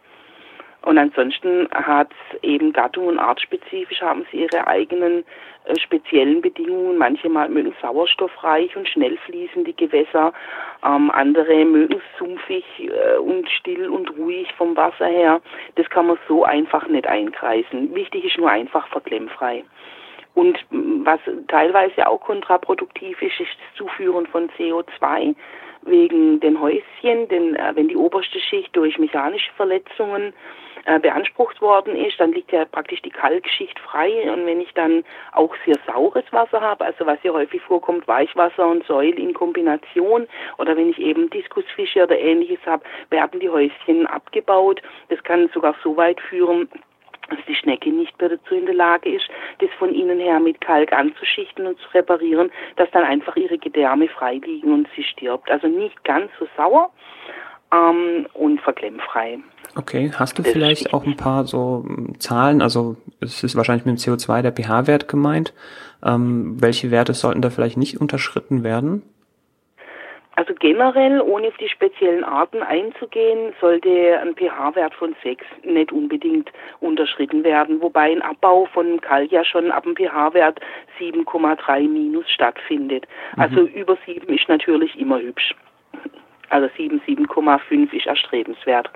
Und 0.84 0.98
ansonsten 0.98 1.68
hat 1.72 2.10
eben 2.42 2.74
Gattung 2.74 3.08
und 3.08 3.20
artspezifisch 3.20 4.02
haben 4.02 4.26
sie 4.32 4.44
ihre 4.44 4.66
eigenen 4.66 5.24
äh, 5.66 5.80
speziellen 5.80 6.42
Bedingungen. 6.42 6.98
Manche 6.98 7.30
mal 7.30 7.50
mögen 7.50 7.76
sauerstoffreich 7.82 8.76
und 8.76 8.88
schnell 8.90 9.16
fließende 9.26 9.74
Gewässer, 9.74 10.34
ähm, 10.84 11.12
andere 11.12 11.66
mögen 11.66 12.02
sumpfig 12.18 12.66
äh, 12.80 13.18
und 13.18 13.48
still 13.50 13.90
und 13.90 14.18
ruhig 14.18 14.52
vom 14.58 14.76
Wasser 14.76 15.06
her. 15.06 15.42
Das 15.76 15.88
kann 15.92 16.08
man 16.08 16.18
so 16.28 16.44
einfach 16.44 16.88
nicht 16.88 17.06
einkreisen. 17.06 17.94
Wichtig 17.94 18.26
ist 18.26 18.40
nur 18.40 18.50
einfach 18.50 18.88
verklemmfrei. 18.88 19.64
Und 20.34 20.58
was 20.72 21.20
teilweise 21.50 22.08
auch 22.08 22.22
kontraproduktiv 22.22 23.22
ist, 23.22 23.40
ist 23.40 23.50
das 23.50 23.78
Zuführen 23.78 24.26
von 24.28 24.50
CO2 24.52 25.36
wegen 25.84 26.40
den 26.40 26.60
Häuschen, 26.60 27.28
denn 27.30 27.56
äh, 27.56 27.72
wenn 27.76 27.88
die 27.88 27.98
oberste 27.98 28.40
Schicht 28.40 28.76
durch 28.76 28.98
mechanische 28.98 29.52
Verletzungen 29.54 30.34
äh, 30.86 31.00
beansprucht 31.00 31.62
worden 31.62 31.96
ist, 31.96 32.20
dann 32.20 32.32
liegt 32.32 32.52
ja 32.52 32.66
praktisch 32.66 33.02
die 33.02 33.10
Kalkschicht 33.10 33.80
frei. 33.80 34.32
Und 34.32 34.46
wenn 34.46 34.62
ich 34.62 34.74
dann 34.74 35.04
auch 35.32 35.54
sehr 35.66 35.78
saures 35.86 36.26
Wasser 36.32 36.62
habe, 36.62 36.86
also 36.86 37.06
was 37.06 37.20
hier 37.22 37.34
häufig 37.34 37.62
vorkommt, 37.62 38.08
Weichwasser 38.08 38.68
und 38.68 38.86
Säul 38.86 39.20
in 39.20 39.34
Kombination, 39.34 40.28
oder 40.58 40.76
wenn 40.76 40.90
ich 40.90 41.00
eben 41.00 41.30
Diskusfische 41.30 42.04
oder 42.04 42.18
ähnliches 42.18 42.60
habe, 42.66 42.84
werden 43.10 43.40
die 43.40 43.50
Häuschen 43.50 44.08
abgebaut. 44.08 44.82
Das 45.10 45.24
kann 45.24 45.50
sogar 45.54 45.76
so 45.84 45.96
weit 45.98 46.20
führen, 46.20 46.70
dass 47.30 47.40
die 47.48 47.56
Schnecke 47.56 47.90
nicht 47.90 48.20
mehr 48.20 48.30
dazu 48.30 48.56
in 48.56 48.66
der 48.66 48.76
Lage 48.76 49.16
ist, 49.16 49.28
das 49.60 49.70
von 49.80 49.94
innen 49.94 50.20
her 50.20 50.40
mit 50.40 50.60
Kalk 50.62 50.92
anzuschichten 50.92 51.66
und 51.66 51.80
zu 51.80 51.90
reparieren, 51.94 52.52
dass 52.76 52.92
dann 52.92 53.04
einfach 53.04 53.36
ihre 53.36 53.58
Gedärme 53.58 54.08
frei 54.10 54.36
liegen 54.44 54.74
und 54.74 54.88
sie 54.96 55.04
stirbt. 55.04 55.50
Also 55.50 55.68
nicht 55.68 56.04
ganz 56.04 56.32
so 56.40 56.48
sauer 56.58 56.92
ähm, 57.74 58.28
und 58.34 58.62
verklemmfrei. 58.62 59.40
Okay, 59.76 60.12
hast 60.14 60.38
du 60.38 60.44
vielleicht 60.44 60.94
auch 60.94 61.06
ein 61.06 61.16
paar 61.16 61.46
so 61.46 61.84
hm, 61.88 62.20
Zahlen? 62.20 62.62
Also 62.62 62.98
es 63.22 63.44
ist 63.44 63.56
wahrscheinlich 63.56 63.86
mit 63.86 64.06
dem 64.06 64.14
CO2 64.16 64.42
der 64.42 64.52
pH-Wert 64.52 65.08
gemeint. 65.08 65.54
Ähm, 66.04 66.62
welche 66.62 66.92
Werte 66.92 67.14
sollten 67.14 67.42
da 67.42 67.50
vielleicht 67.50 67.78
nicht 67.78 68.00
unterschritten 68.02 68.64
werden? 68.64 69.04
Also 70.36 70.54
generell, 70.56 71.22
ohne 71.22 71.50
auf 71.50 71.58
die 71.58 71.68
speziellen 71.68 72.24
Arten 72.24 72.64
einzugehen, 72.64 73.54
sollte 73.60 74.20
ein 74.22 74.34
pH-Wert 74.36 74.94
von 74.96 75.16
6 75.22 75.46
nicht 75.64 75.92
unbedingt 75.92 76.52
unterschritten 76.80 77.44
werden, 77.44 77.82
wobei 77.82 78.12
ein 78.12 78.22
Abbau 78.22 78.66
von 78.74 79.00
Kalk 79.02 79.32
ja 79.32 79.44
schon 79.44 79.72
ab 79.72 79.86
einem 79.86 79.96
pH-Wert 79.96 80.60
7,3 81.00 81.88
minus 81.88 82.30
stattfindet. 82.32 83.08
Mhm. 83.36 83.42
Also 83.42 83.62
über 83.62 83.98
7 84.06 84.34
ist 84.34 84.48
natürlich 84.48 84.98
immer 84.98 85.20
hübsch. 85.20 85.54
Also 86.52 86.70
7, 86.76 87.02
7,5 87.08 87.94
ist 87.94 88.06
erstrebenswert. 88.06 88.90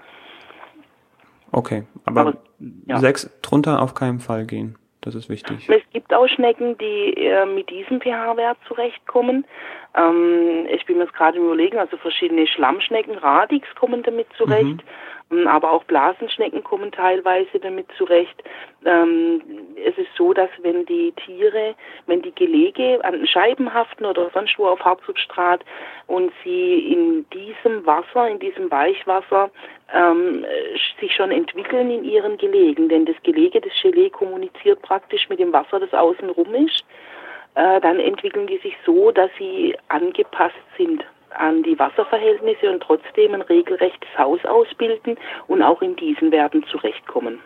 Okay, 1.52 1.84
aber, 2.04 2.22
aber 2.22 2.38
ja. 2.86 3.00
6 3.00 3.40
drunter 3.42 3.82
auf 3.82 3.94
keinen 3.94 4.20
Fall 4.20 4.46
gehen. 4.46 4.78
Das 5.00 5.16
ist 5.16 5.30
wichtig. 5.30 5.70
Es 5.70 5.84
gibt 5.94 6.14
auch 6.14 6.28
Schnecken, 6.28 6.78
die 6.80 7.14
äh, 7.16 7.46
mit 7.46 7.70
diesem 7.70 8.02
pH-Wert 8.02 8.58
zurechtkommen. 8.68 9.46
Ähm, 9.96 10.66
ich 10.68 10.86
bin 10.86 10.98
mir 10.98 11.04
jetzt 11.04 11.14
gerade 11.14 11.38
überlegen, 11.38 11.78
also 11.78 11.96
verschiedene 11.98 12.48
Schlammschnecken, 12.48 13.16
Radix 13.20 13.68
kommen 13.76 14.04
damit 14.04 14.28
zurecht. 14.36 14.64
Mhm. 14.64 14.80
Aber 15.48 15.72
auch 15.72 15.84
Blasenschnecken 15.86 16.64
kommen 16.64 16.92
teilweise 16.92 17.60
damit 17.60 17.88
zurecht. 17.98 18.44
Ähm, 18.86 19.42
es 19.84 19.98
ist 19.98 20.10
so, 20.16 20.34
dass 20.34 20.50
wenn 20.62 20.86
die 20.86 21.14
Tiere, 21.14 21.74
wenn 22.06 22.22
die 22.22 22.34
Gelege 22.34 23.04
an 23.04 23.26
Scheiben 23.26 23.74
haften 23.74 24.06
oder 24.06 24.30
sonst 24.36 24.58
wo 24.60 24.68
auf 24.68 24.80
Hartsubstrat 24.82 25.66
und 26.06 26.32
sie 26.44 26.94
in 26.94 27.26
diesem 27.32 27.84
Wasser, 27.88 28.30
in 28.30 28.38
diesem 28.38 28.70
Weichwasser 28.70 29.50
ähm, 29.94 30.46
sich 31.00 31.14
schon 31.16 31.32
entwickeln 31.32 31.90
in 31.90 32.04
ihren 32.04 32.38
Gelegen, 32.38 32.88
denn 32.88 33.06
das 33.06 33.16
Gelege, 33.24 33.62
das 33.62 33.74
Gelee 33.82 34.12
kommuniziert 34.12 34.82
praktisch 34.84 35.28
mit 35.30 35.40
dem 35.40 35.52
Wasser, 35.52 35.80
das 35.80 35.94
außen 35.94 36.30
rum 36.30 36.54
ist, 36.54 36.86
äh, 37.56 37.82
dann 37.82 38.00
entwickeln 38.00 38.46
die 38.46 38.58
sich 38.58 38.76
so, 38.86 39.12
dass 39.12 39.32
sie 39.40 39.76
angepasst 39.88 40.54
sind 40.78 41.04
an 41.38 41.64
die 41.64 41.78
Wasserverhältnisse 41.78 42.70
und 42.72 42.82
trotzdem 42.82 43.34
ein 43.34 43.42
regelrechtes 43.42 44.10
Haus 44.18 44.40
ausbilden 44.46 45.18
und 45.48 45.62
auch 45.62 45.82
in 45.82 45.96
diesen 45.96 46.32
Werten 46.32 46.64
zurechtkommen. 46.72 47.40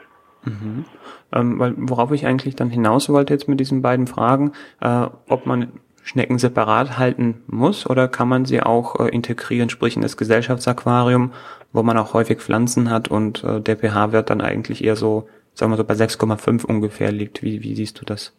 Mhm. 0.43 0.85
Ähm, 1.33 1.59
weil, 1.59 1.73
worauf 1.77 2.11
ich 2.11 2.25
eigentlich 2.25 2.55
dann 2.55 2.69
hinaus 2.69 3.09
wollte 3.09 3.33
jetzt 3.33 3.47
mit 3.47 3.59
diesen 3.59 3.81
beiden 3.81 4.07
Fragen, 4.07 4.53
äh, 4.81 5.07
ob 5.27 5.45
man 5.45 5.79
Schnecken 6.03 6.39
separat 6.39 6.97
halten 6.97 7.43
muss 7.47 7.87
oder 7.87 8.07
kann 8.07 8.27
man 8.27 8.45
sie 8.45 8.61
auch 8.61 8.99
äh, 8.99 9.09
integrieren, 9.09 9.69
sprich 9.69 9.95
in 9.95 10.01
das 10.01 10.17
Gesellschaftsaquarium, 10.17 11.33
wo 11.71 11.83
man 11.83 11.97
auch 11.97 12.13
häufig 12.13 12.39
Pflanzen 12.39 12.89
hat 12.89 13.09
und 13.09 13.43
äh, 13.43 13.61
der 13.61 13.77
pH-Wert 13.77 14.29
dann 14.29 14.41
eigentlich 14.41 14.83
eher 14.83 14.95
so, 14.95 15.27
sagen 15.53 15.71
wir 15.71 15.77
so 15.77 15.83
bei 15.83 15.93
6,5 15.93 16.65
ungefähr 16.65 17.11
liegt. 17.11 17.43
Wie, 17.43 17.61
wie 17.63 17.75
siehst 17.75 17.99
du 18.01 18.05
das? 18.05 18.33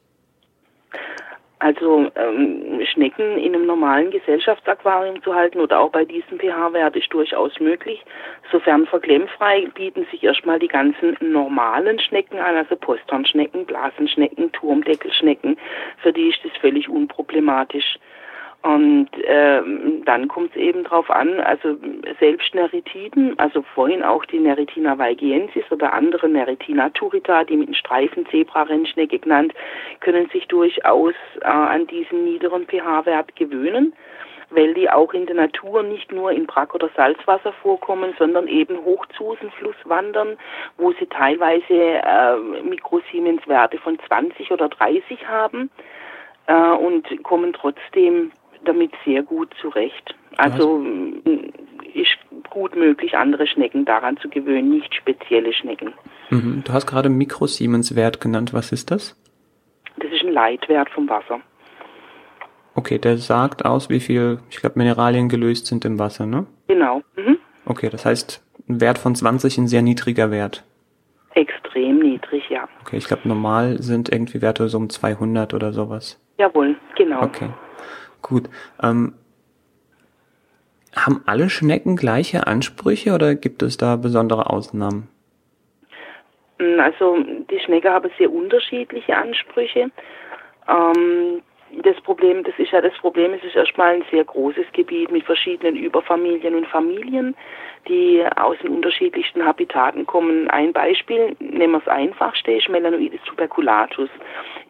Also 1.61 2.11
ähm, 2.15 2.81
Schnecken 2.87 3.37
in 3.37 3.55
einem 3.55 3.67
normalen 3.67 4.11
Gesellschaftsaquarium 4.11 5.23
zu 5.23 5.35
halten 5.35 5.61
oder 5.61 5.81
auch 5.81 5.91
bei 5.91 6.07
diesem 6.07 6.39
pH-Wert 6.39 6.97
ist 6.97 7.13
durchaus 7.13 7.61
möglich. 7.61 8.03
Sofern 8.51 8.87
verklemmfrei 8.87 9.69
bieten 9.75 10.07
sich 10.11 10.25
erstmal 10.25 10.59
die 10.59 10.69
ganzen 10.69 11.19
normalen 11.21 11.99
Schnecken 11.99 12.39
an, 12.39 12.57
also 12.57 12.77
Posthornschnecken, 12.77 13.67
Blasenschnecken, 13.67 14.51
Turmdeckelschnecken. 14.53 15.59
Für 15.99 16.15
die 16.15 16.31
ist 16.31 16.43
das 16.43 16.53
völlig 16.63 16.89
unproblematisch. 16.89 17.99
Und 18.63 19.09
ähm, 19.25 20.03
dann 20.05 20.29
kommt 20.29 20.51
es 20.51 20.57
eben 20.57 20.85
drauf 20.85 21.11
an, 21.11 21.41
also 21.41 21.77
selbst 22.19 22.55
Neritiden, 22.55 23.39
also 23.39 23.63
vorhin 23.75 24.03
auch 24.03 24.27
die 24.27 24.39
Neritina 24.39 24.99
weigiensis 24.99 25.65
oder 25.71 25.95
andere 25.95 26.29
Neritina 26.29 26.91
turita, 26.91 27.45
die 27.45 27.57
mit 27.57 27.69
dem 27.69 27.75
Streifen 27.75 28.27
Zebrarennschnecke 28.27 29.19
genannt, 29.19 29.55
können 30.01 30.29
sich 30.29 30.47
durchaus 30.49 31.15
äh, 31.41 31.47
an 31.47 31.87
diesen 31.87 32.25
niederen 32.25 32.67
pH-Wert 32.67 33.35
gewöhnen, 33.35 33.95
weil 34.51 34.75
die 34.75 34.91
auch 34.91 35.15
in 35.15 35.25
der 35.25 35.37
Natur 35.37 35.83
nicht 35.83 36.13
nur 36.13 36.31
in 36.31 36.47
Brack- 36.47 36.75
oder 36.75 36.91
Salzwasser 36.95 37.55
vorkommen, 37.63 38.13
sondern 38.19 38.47
eben 38.47 38.85
hoch 38.85 39.07
zu 39.17 39.39
Fluss 39.59 39.77
wandern, 39.85 40.37
wo 40.77 40.93
sie 40.93 41.07
teilweise 41.07 41.65
äh, 41.73 42.37
Mikrosiemens-Werte 42.63 43.79
von 43.79 43.99
20 44.07 44.51
oder 44.51 44.69
30 44.69 45.27
haben 45.27 45.71
äh, 46.47 46.53
und 46.53 47.23
kommen 47.23 47.55
trotzdem 47.55 48.33
damit 48.65 48.93
sehr 49.05 49.23
gut 49.23 49.53
zurecht. 49.61 50.15
Also 50.37 50.79
mm, 50.79 51.23
ist 51.95 52.17
gut 52.51 52.77
möglich, 52.77 53.17
andere 53.17 53.47
Schnecken 53.47 53.85
daran 53.85 54.17
zu 54.19 54.29
gewöhnen, 54.29 54.71
nicht 54.71 54.95
spezielle 54.95 55.53
Schnecken. 55.53 55.93
Mhm. 56.31 56.63
Du 56.65 56.73
hast 56.73 56.87
gerade 56.87 57.09
Mikrosiemens-Wert 57.09 58.21
genannt. 58.21 58.53
Was 58.53 58.73
ist 58.73 58.91
das? 58.91 59.17
Das 59.97 60.11
ist 60.13 60.23
ein 60.23 60.33
Leitwert 60.33 60.91
vom 60.91 61.09
Wasser. 61.09 61.41
Okay, 62.75 62.99
der 62.99 63.19
sagt 63.19 63.65
aus, 63.65 63.91
wie 63.91 64.01
viel, 64.01 64.39
ich 64.49 64.59
glaube, 64.59 64.79
Mineralien 64.79 65.29
gelöst 65.29 65.67
sind 65.67 65.85
im 65.85 65.99
Wasser, 65.99 66.27
ne? 66.27 66.47
Genau. 66.69 67.03
Mhm. 67.17 67.39
Okay, 67.67 67.89
das 67.91 68.07
heißt, 68.07 68.43
ein 68.69 68.81
Wert 68.81 68.99
von 68.99 69.15
20 69.15 69.59
ein 69.59 69.69
sehr 69.69 69.83
niedriger 69.83 70.31
Wert. 70.31 70.65
Extrem 71.35 71.99
niedrig, 71.99 72.49
ja. 72.49 72.69
Okay, 72.83 72.97
ich 72.97 73.07
glaube, 73.07 73.29
normal 73.29 73.83
sind 73.83 74.11
irgendwie 74.11 74.41
Werte 74.41 74.69
so 74.69 74.79
um 74.79 74.89
200 74.89 75.55
oder 75.55 75.73
sowas. 75.73 76.21
Jawohl, 76.39 76.77
genau. 76.97 77.23
Okay. 77.23 77.51
Gut. 78.31 78.49
Ähm, 78.81 79.15
haben 80.97 81.23
alle 81.27 81.51
Schnecken 81.51 81.97
gleiche 81.97 82.47
Ansprüche 82.47 83.13
oder 83.13 83.35
gibt 83.35 83.63
es 83.63 83.77
da 83.77 83.97
besondere 83.97 84.49
Ausnahmen? 84.49 85.09
Mm, 86.59 86.81
also 86.81 87.19
die 87.51 87.61
Schnecke 87.61 87.91
haben 87.91 88.11
sehr 88.19 88.33
unterschiedliche 88.33 89.17
Ansprüche. 89.17 89.91
Ähm, 90.69 91.43
das 91.83 92.01
Problem, 92.03 92.43
das 92.45 92.55
ist 92.59 92.73
ja 92.73 92.81
das 92.81 92.97
Problem, 92.99 93.33
es 93.33 93.45
ist 93.45 93.55
erstmal 93.55 93.95
ein 93.95 94.05
sehr 94.11 94.25
großes 94.25 94.67
Gebiet 94.73 95.11
mit 95.11 95.25
verschiedenen 95.25 95.77
Überfamilien 95.77 96.55
und 96.55 96.67
Familien, 96.67 97.37
die 97.89 98.25
aus 98.37 98.59
den 98.59 98.73
unterschiedlichsten 98.73 99.45
Habitaten 99.45 100.07
kommen. 100.07 100.51
Ein 100.51 100.73
Beispiel, 100.73 101.37
nehmen 101.39 101.73
wir 101.73 101.79
das 101.81 101.89
einfachste, 101.89 102.53
ist 102.53 102.69
Melanoides 102.69 103.21
tuberculatus. 103.25 104.11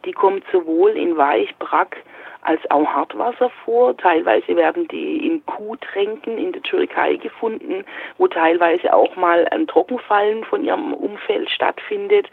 Die 0.04 0.12
kommt 0.12 0.44
sowohl 0.52 0.90
in 0.90 1.16
Weich, 1.16 1.54
Brack, 1.58 2.02
als 2.42 2.60
auch 2.70 2.86
Hartwasser 2.86 3.50
vor. 3.64 3.96
Teilweise 3.96 4.56
werden 4.56 4.88
die 4.88 5.26
in 5.26 5.44
Kuhtränken 5.46 6.38
in 6.38 6.52
der 6.52 6.62
Türkei 6.62 7.16
gefunden, 7.16 7.84
wo 8.18 8.28
teilweise 8.28 8.92
auch 8.92 9.14
mal 9.16 9.46
ein 9.50 9.66
Trockenfallen 9.66 10.44
von 10.44 10.64
ihrem 10.64 10.92
Umfeld 10.94 11.50
stattfindet. 11.50 12.28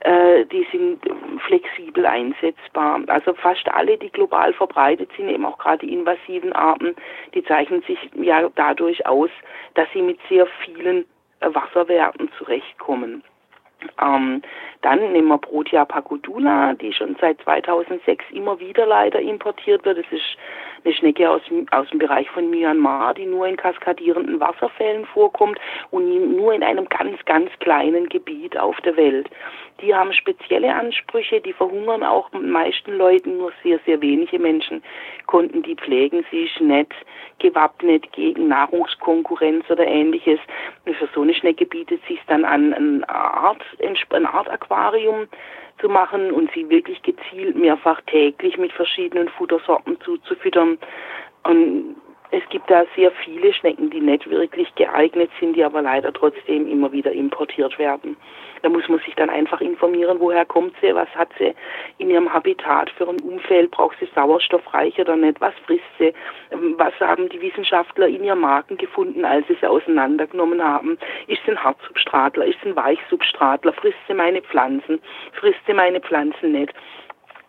Äh, 0.00 0.44
die 0.46 0.66
sind 0.70 1.00
flexibel 1.46 2.04
einsetzbar. 2.06 3.00
Also 3.06 3.34
fast 3.34 3.66
alle, 3.68 3.96
die 3.96 4.10
global 4.10 4.52
verbreitet 4.52 5.10
sind, 5.16 5.28
eben 5.28 5.46
auch 5.46 5.58
gerade 5.58 5.86
die 5.86 5.94
invasiven 5.94 6.52
Arten, 6.52 6.94
die 7.34 7.42
zeichnen 7.44 7.82
sich 7.82 7.98
ja 8.14 8.48
dadurch 8.54 9.06
aus, 9.06 9.30
dass 9.74 9.88
sie 9.92 10.02
mit 10.02 10.18
sehr 10.28 10.46
vielen 10.64 11.06
Wasserwerten 11.40 12.30
zurechtkommen. 12.38 13.22
Ähm, 14.00 14.42
dann 14.82 15.12
nehmen 15.12 15.28
wir 15.28 15.38
Protea 15.38 15.84
pacodula, 15.84 16.74
die 16.74 16.92
schon 16.92 17.16
seit 17.20 17.40
2006 17.42 18.24
immer 18.32 18.58
wieder 18.60 18.86
leider 18.86 19.20
importiert 19.20 19.84
wird. 19.84 19.98
Das 19.98 20.06
ist 20.10 20.36
eine 20.84 20.94
Schnecke 20.94 21.28
aus, 21.30 21.42
aus 21.70 21.88
dem 21.90 21.98
Bereich 21.98 22.28
von 22.30 22.50
Myanmar, 22.50 23.14
die 23.14 23.26
nur 23.26 23.46
in 23.46 23.56
kaskadierenden 23.56 24.40
Wasserfällen 24.40 25.06
vorkommt 25.06 25.58
und 25.90 26.36
nur 26.36 26.52
in 26.52 26.62
einem 26.62 26.88
ganz, 26.88 27.24
ganz 27.24 27.50
kleinen 27.60 28.08
Gebiet 28.08 28.58
auf 28.58 28.80
der 28.82 28.96
Welt. 28.96 29.28
Die 29.80 29.94
haben 29.94 30.12
spezielle 30.12 30.74
Ansprüche, 30.74 31.40
die 31.40 31.52
verhungern 31.52 32.02
auch 32.02 32.30
den 32.30 32.50
meisten 32.50 32.96
Leuten, 32.96 33.38
nur 33.38 33.52
sehr, 33.62 33.80
sehr 33.86 34.00
wenige 34.00 34.38
Menschen 34.38 34.82
konnten 35.26 35.62
die 35.62 35.74
pflegen. 35.74 36.24
Sie 36.30 36.44
ist 36.44 36.60
nicht 36.60 36.92
gewappnet 37.38 38.10
gegen 38.12 38.48
Nahrungskonkurrenz 38.48 39.68
oder 39.68 39.86
ähnliches. 39.86 40.38
Und 40.86 40.96
für 40.96 41.08
so 41.14 41.22
eine 41.22 41.34
Schnecke 41.34 41.66
bietet 41.66 42.04
sich 42.06 42.20
dann 42.26 42.44
an, 42.44 42.72
eine 42.72 43.08
Art, 43.08 43.62
eine 44.10 44.32
Art 44.32 44.48
Aquarium 44.48 45.26
zu 45.80 45.88
machen 45.88 46.30
und 46.30 46.50
sie 46.52 46.68
wirklich 46.68 47.02
gezielt 47.02 47.56
mehrfach 47.56 48.00
täglich 48.02 48.56
mit 48.56 48.72
verschiedenen 48.72 49.28
Futtersorten 49.28 50.00
zuzufüttern. 50.00 50.78
Und 51.42 51.96
es 52.30 52.42
gibt 52.48 52.70
da 52.70 52.84
sehr 52.96 53.12
viele 53.12 53.52
Schnecken, 53.52 53.90
die 53.90 54.00
nicht 54.00 54.28
wirklich 54.28 54.74
geeignet 54.74 55.30
sind, 55.38 55.54
die 55.56 55.64
aber 55.64 55.82
leider 55.82 56.12
trotzdem 56.12 56.66
immer 56.68 56.90
wieder 56.92 57.12
importiert 57.12 57.78
werden. 57.78 58.16
Da 58.64 58.70
muss 58.70 58.88
man 58.88 58.98
sich 59.00 59.14
dann 59.14 59.28
einfach 59.28 59.60
informieren, 59.60 60.20
woher 60.20 60.46
kommt 60.46 60.74
sie, 60.80 60.94
was 60.94 61.08
hat 61.14 61.28
sie 61.38 61.54
in 61.98 62.08
ihrem 62.08 62.32
Habitat 62.32 62.88
für 62.88 63.06
ein 63.06 63.20
Umfeld, 63.20 63.70
braucht 63.70 63.98
sie 64.00 64.08
sauerstoffreich 64.14 64.98
oder 64.98 65.16
nicht, 65.16 65.38
was 65.42 65.52
frisst 65.66 65.84
sie, 65.98 66.14
was 66.78 66.94
haben 66.98 67.28
die 67.28 67.42
Wissenschaftler 67.42 68.08
in 68.08 68.24
ihrem 68.24 68.40
Magen 68.40 68.78
gefunden, 68.78 69.26
als 69.26 69.46
sie 69.48 69.58
sie 69.60 69.68
auseinandergenommen 69.68 70.64
haben. 70.64 70.96
Ist 71.26 71.42
sie 71.44 71.50
ein 71.50 71.62
Hartsubstratler, 71.62 72.46
ist 72.46 72.58
sie 72.62 72.70
ein 72.70 72.76
Weichsubstratler, 72.76 73.74
frisst 73.74 73.98
sie 74.08 74.14
meine 74.14 74.40
Pflanzen, 74.40 74.98
frisst 75.34 75.60
sie 75.66 75.74
meine 75.74 76.00
Pflanzen 76.00 76.52
nicht 76.52 76.72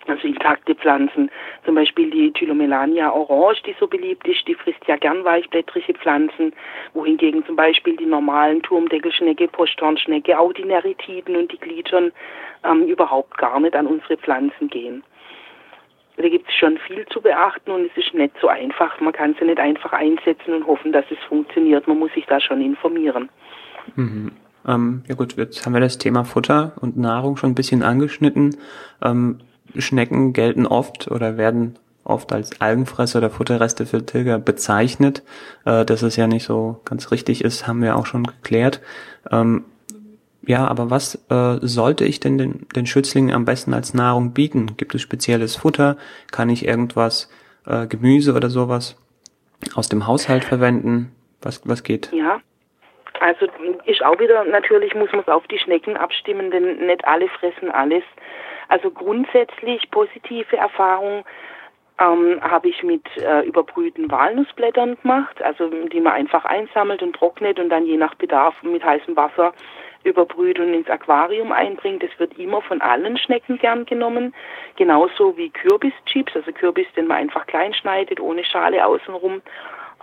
also 0.07 0.27
intakte 0.27 0.75
Pflanzen. 0.75 1.29
Zum 1.65 1.75
Beispiel 1.75 2.09
die 2.11 2.31
Tylomelania 2.31 3.11
orange, 3.11 3.63
die 3.63 3.75
so 3.79 3.87
beliebt 3.87 4.27
ist, 4.27 4.47
die 4.47 4.55
frisst 4.55 4.85
ja 4.87 4.97
gern 4.97 5.23
weichblättrige 5.23 5.93
Pflanzen, 5.93 6.53
wohingegen 6.93 7.45
zum 7.45 7.55
Beispiel 7.55 7.95
die 7.95 8.05
normalen 8.05 8.61
Turmdeckelschnecke, 8.61 9.47
Posthornschnecke, 9.47 10.37
auch 10.37 10.53
die 10.53 10.65
Neritiden 10.65 11.35
und 11.35 11.51
die 11.51 11.59
Gliedern 11.59 12.11
ähm, 12.63 12.87
überhaupt 12.87 13.37
gar 13.37 13.59
nicht 13.59 13.75
an 13.75 13.87
unsere 13.87 14.17
Pflanzen 14.17 14.69
gehen. 14.69 15.03
da 16.17 16.29
gibt 16.29 16.47
es 16.47 16.55
schon 16.55 16.77
viel 16.77 17.05
zu 17.07 17.21
beachten 17.21 17.71
und 17.71 17.85
es 17.85 17.97
ist 17.97 18.13
nicht 18.13 18.33
so 18.41 18.47
einfach. 18.47 18.99
Man 19.01 19.13
kann 19.13 19.35
sie 19.39 19.45
nicht 19.45 19.59
einfach 19.59 19.93
einsetzen 19.93 20.53
und 20.53 20.67
hoffen, 20.67 20.91
dass 20.91 21.05
es 21.09 21.17
funktioniert. 21.27 21.87
Man 21.87 21.99
muss 21.99 22.13
sich 22.13 22.25
da 22.25 22.39
schon 22.39 22.61
informieren. 22.61 23.29
Mhm. 23.95 24.31
Ähm, 24.67 25.03
ja 25.07 25.15
gut, 25.15 25.35
jetzt 25.37 25.65
haben 25.65 25.73
wir 25.73 25.81
das 25.81 25.97
Thema 25.97 26.23
Futter 26.23 26.73
und 26.81 26.97
Nahrung 26.97 27.37
schon 27.37 27.51
ein 27.51 27.55
bisschen 27.55 27.83
angeschnitten. 27.83 28.57
Ähm, 29.03 29.39
Schnecken 29.77 30.33
gelten 30.33 30.65
oft 30.65 31.09
oder 31.09 31.37
werden 31.37 31.77
oft 32.03 32.31
als 32.31 32.61
Algenfresser 32.61 33.19
oder 33.19 33.29
Futterreste 33.29 33.85
für 33.85 34.05
Tilger 34.05 34.39
bezeichnet. 34.39 35.23
Äh, 35.65 35.85
dass 35.85 36.01
es 36.01 36.15
ja 36.15 36.27
nicht 36.27 36.45
so 36.45 36.79
ganz 36.85 37.11
richtig 37.11 37.43
ist, 37.43 37.67
haben 37.67 37.81
wir 37.81 37.95
auch 37.95 38.05
schon 38.05 38.23
geklärt. 38.23 38.81
Ähm, 39.31 39.65
ja, 40.47 40.67
aber 40.67 40.91
was 40.91 41.15
äh, 41.29 41.57
sollte 41.61 42.05
ich 42.05 42.19
denn 42.19 42.37
den, 42.37 42.67
den 42.75 42.85
Schützlingen 42.85 43.33
am 43.33 43.45
besten 43.45 43.73
als 43.73 43.93
Nahrung 43.93 44.33
bieten? 44.33 44.77
Gibt 44.77 44.93
es 44.93 45.01
spezielles 45.01 45.55
Futter? 45.55 45.97
Kann 46.31 46.49
ich 46.49 46.65
irgendwas, 46.65 47.31
äh, 47.65 47.87
Gemüse 47.87 48.33
oder 48.33 48.49
sowas 48.49 48.95
aus 49.73 49.89
dem 49.89 50.05
Haushalt 50.05 50.43
verwenden? 50.43 51.11
Was, 51.41 51.67
was 51.67 51.83
geht? 51.83 52.11
Ja, 52.13 52.39
also 53.19 53.47
ist 53.85 54.03
auch 54.03 54.19
wieder, 54.19 54.43
natürlich 54.45 54.93
muss 54.93 55.11
man 55.11 55.21
es 55.21 55.27
auf 55.27 55.47
die 55.47 55.59
Schnecken 55.59 55.97
abstimmen, 55.97 56.51
denn 56.51 56.85
nicht 56.85 57.05
alle 57.05 57.27
fressen 57.27 57.71
alles. 57.71 58.03
Also 58.67 58.91
grundsätzlich 58.91 59.89
positive 59.91 60.57
Erfahrungen 60.57 61.23
ähm, 61.99 62.41
habe 62.41 62.69
ich 62.69 62.83
mit 62.83 63.05
äh, 63.17 63.41
überbrühten 63.45 64.11
Walnussblättern 64.11 64.97
gemacht, 65.01 65.41
also 65.41 65.69
die 65.69 66.01
man 66.01 66.13
einfach 66.13 66.45
einsammelt 66.45 67.01
und 67.01 67.15
trocknet 67.15 67.59
und 67.59 67.69
dann 67.69 67.85
je 67.85 67.97
nach 67.97 68.15
Bedarf 68.15 68.61
mit 68.63 68.83
heißem 68.83 69.15
Wasser 69.15 69.53
überbrüht 70.03 70.59
und 70.59 70.73
ins 70.73 70.89
Aquarium 70.89 71.51
einbringt. 71.51 72.03
Das 72.03 72.11
wird 72.19 72.37
immer 72.37 72.61
von 72.61 72.81
allen 72.81 73.17
Schnecken 73.17 73.57
gern 73.57 73.85
genommen. 73.85 74.33
Genauso 74.75 75.35
wie 75.37 75.49
Kürbischips, 75.49 76.35
also 76.35 76.51
Kürbis, 76.51 76.87
den 76.95 77.07
man 77.07 77.17
einfach 77.17 77.47
klein 77.47 77.73
schneidet, 77.73 78.19
ohne 78.19 78.43
Schale 78.43 78.85
außenrum, 78.85 79.41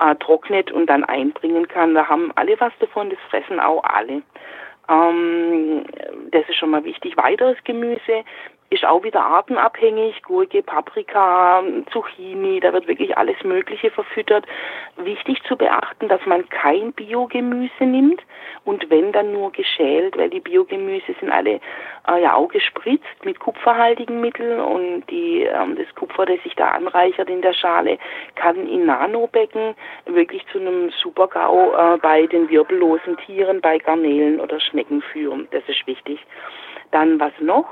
äh, 0.00 0.14
trocknet 0.16 0.72
und 0.72 0.86
dann 0.86 1.04
einbringen 1.04 1.68
kann. 1.68 1.94
Da 1.94 2.08
haben 2.08 2.32
alle 2.34 2.58
was 2.58 2.72
davon, 2.80 3.10
das 3.10 3.18
fressen 3.30 3.60
auch 3.60 3.84
alle. 3.84 4.22
Ähm, 4.92 5.84
das 6.30 6.48
ist 6.48 6.56
schon 6.56 6.70
mal 6.70 6.84
wichtig. 6.84 7.16
Weiteres 7.16 7.56
Gemüse 7.64 8.24
ist 8.72 8.84
auch 8.84 9.02
wieder 9.02 9.24
artenabhängig. 9.24 10.22
Gurke, 10.22 10.62
Paprika, 10.62 11.62
Zucchini, 11.92 12.60
da 12.60 12.72
wird 12.72 12.88
wirklich 12.88 13.16
alles 13.16 13.36
Mögliche 13.44 13.90
verfüttert. 13.90 14.46
Wichtig 14.96 15.42
zu 15.44 15.56
beachten, 15.56 16.08
dass 16.08 16.24
man 16.26 16.48
kein 16.48 16.92
Biogemüse 16.92 17.84
nimmt 17.84 18.22
und 18.64 18.88
wenn 18.90 19.12
dann 19.12 19.32
nur 19.32 19.52
geschält, 19.52 20.16
weil 20.16 20.30
die 20.30 20.40
Biogemüse 20.40 21.14
sind 21.20 21.30
alle 21.30 21.60
äh, 22.08 22.22
ja 22.22 22.34
auch 22.34 22.48
gespritzt 22.48 23.24
mit 23.24 23.38
kupferhaltigen 23.38 24.20
Mitteln 24.20 24.60
und 24.60 25.04
die, 25.10 25.42
ähm, 25.42 25.76
das 25.76 25.92
Kupfer, 25.94 26.26
das 26.26 26.42
sich 26.42 26.54
da 26.54 26.68
anreichert 26.68 27.28
in 27.28 27.42
der 27.42 27.52
Schale, 27.52 27.98
kann 28.34 28.66
in 28.66 28.86
Nanobecken 28.86 29.74
wirklich 30.06 30.46
zu 30.50 30.58
einem 30.58 30.90
Supergau 31.02 31.74
äh, 31.74 31.98
bei 31.98 32.26
den 32.26 32.48
wirbellosen 32.48 33.16
Tieren, 33.18 33.60
bei 33.60 33.78
Garnelen 33.78 34.40
oder 34.40 34.60
Schnecken 34.60 35.02
führen. 35.02 35.48
Das 35.50 35.62
ist 35.68 35.86
wichtig. 35.86 36.20
Dann 36.90 37.18
was 37.18 37.32
noch? 37.40 37.66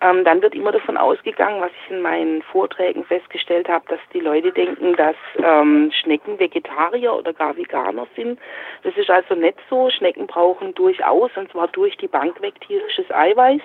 Ähm, 0.00 0.24
dann 0.24 0.42
wird 0.42 0.54
immer 0.54 0.72
davon 0.72 0.98
ausgegangen, 0.98 1.60
was 1.60 1.70
ich 1.70 1.90
in 1.90 2.02
meinen 2.02 2.42
Vorträgen 2.42 3.04
festgestellt 3.04 3.68
habe, 3.68 3.86
dass 3.88 4.00
die 4.12 4.20
Leute 4.20 4.52
denken, 4.52 4.94
dass 4.94 5.16
ähm, 5.42 5.90
Schnecken 5.90 6.38
Vegetarier 6.38 7.14
oder 7.14 7.32
gar 7.32 7.56
Veganer 7.56 8.06
sind. 8.14 8.38
Das 8.82 8.94
ist 8.96 9.08
also 9.08 9.34
nicht 9.34 9.58
so. 9.70 9.88
Schnecken 9.88 10.26
brauchen 10.26 10.74
durchaus, 10.74 11.30
und 11.36 11.50
zwar 11.50 11.68
durch 11.68 11.96
die 11.96 12.08
Bank 12.08 12.42
weg, 12.42 12.60
tierisches 12.60 13.10
Eiweiß. 13.10 13.62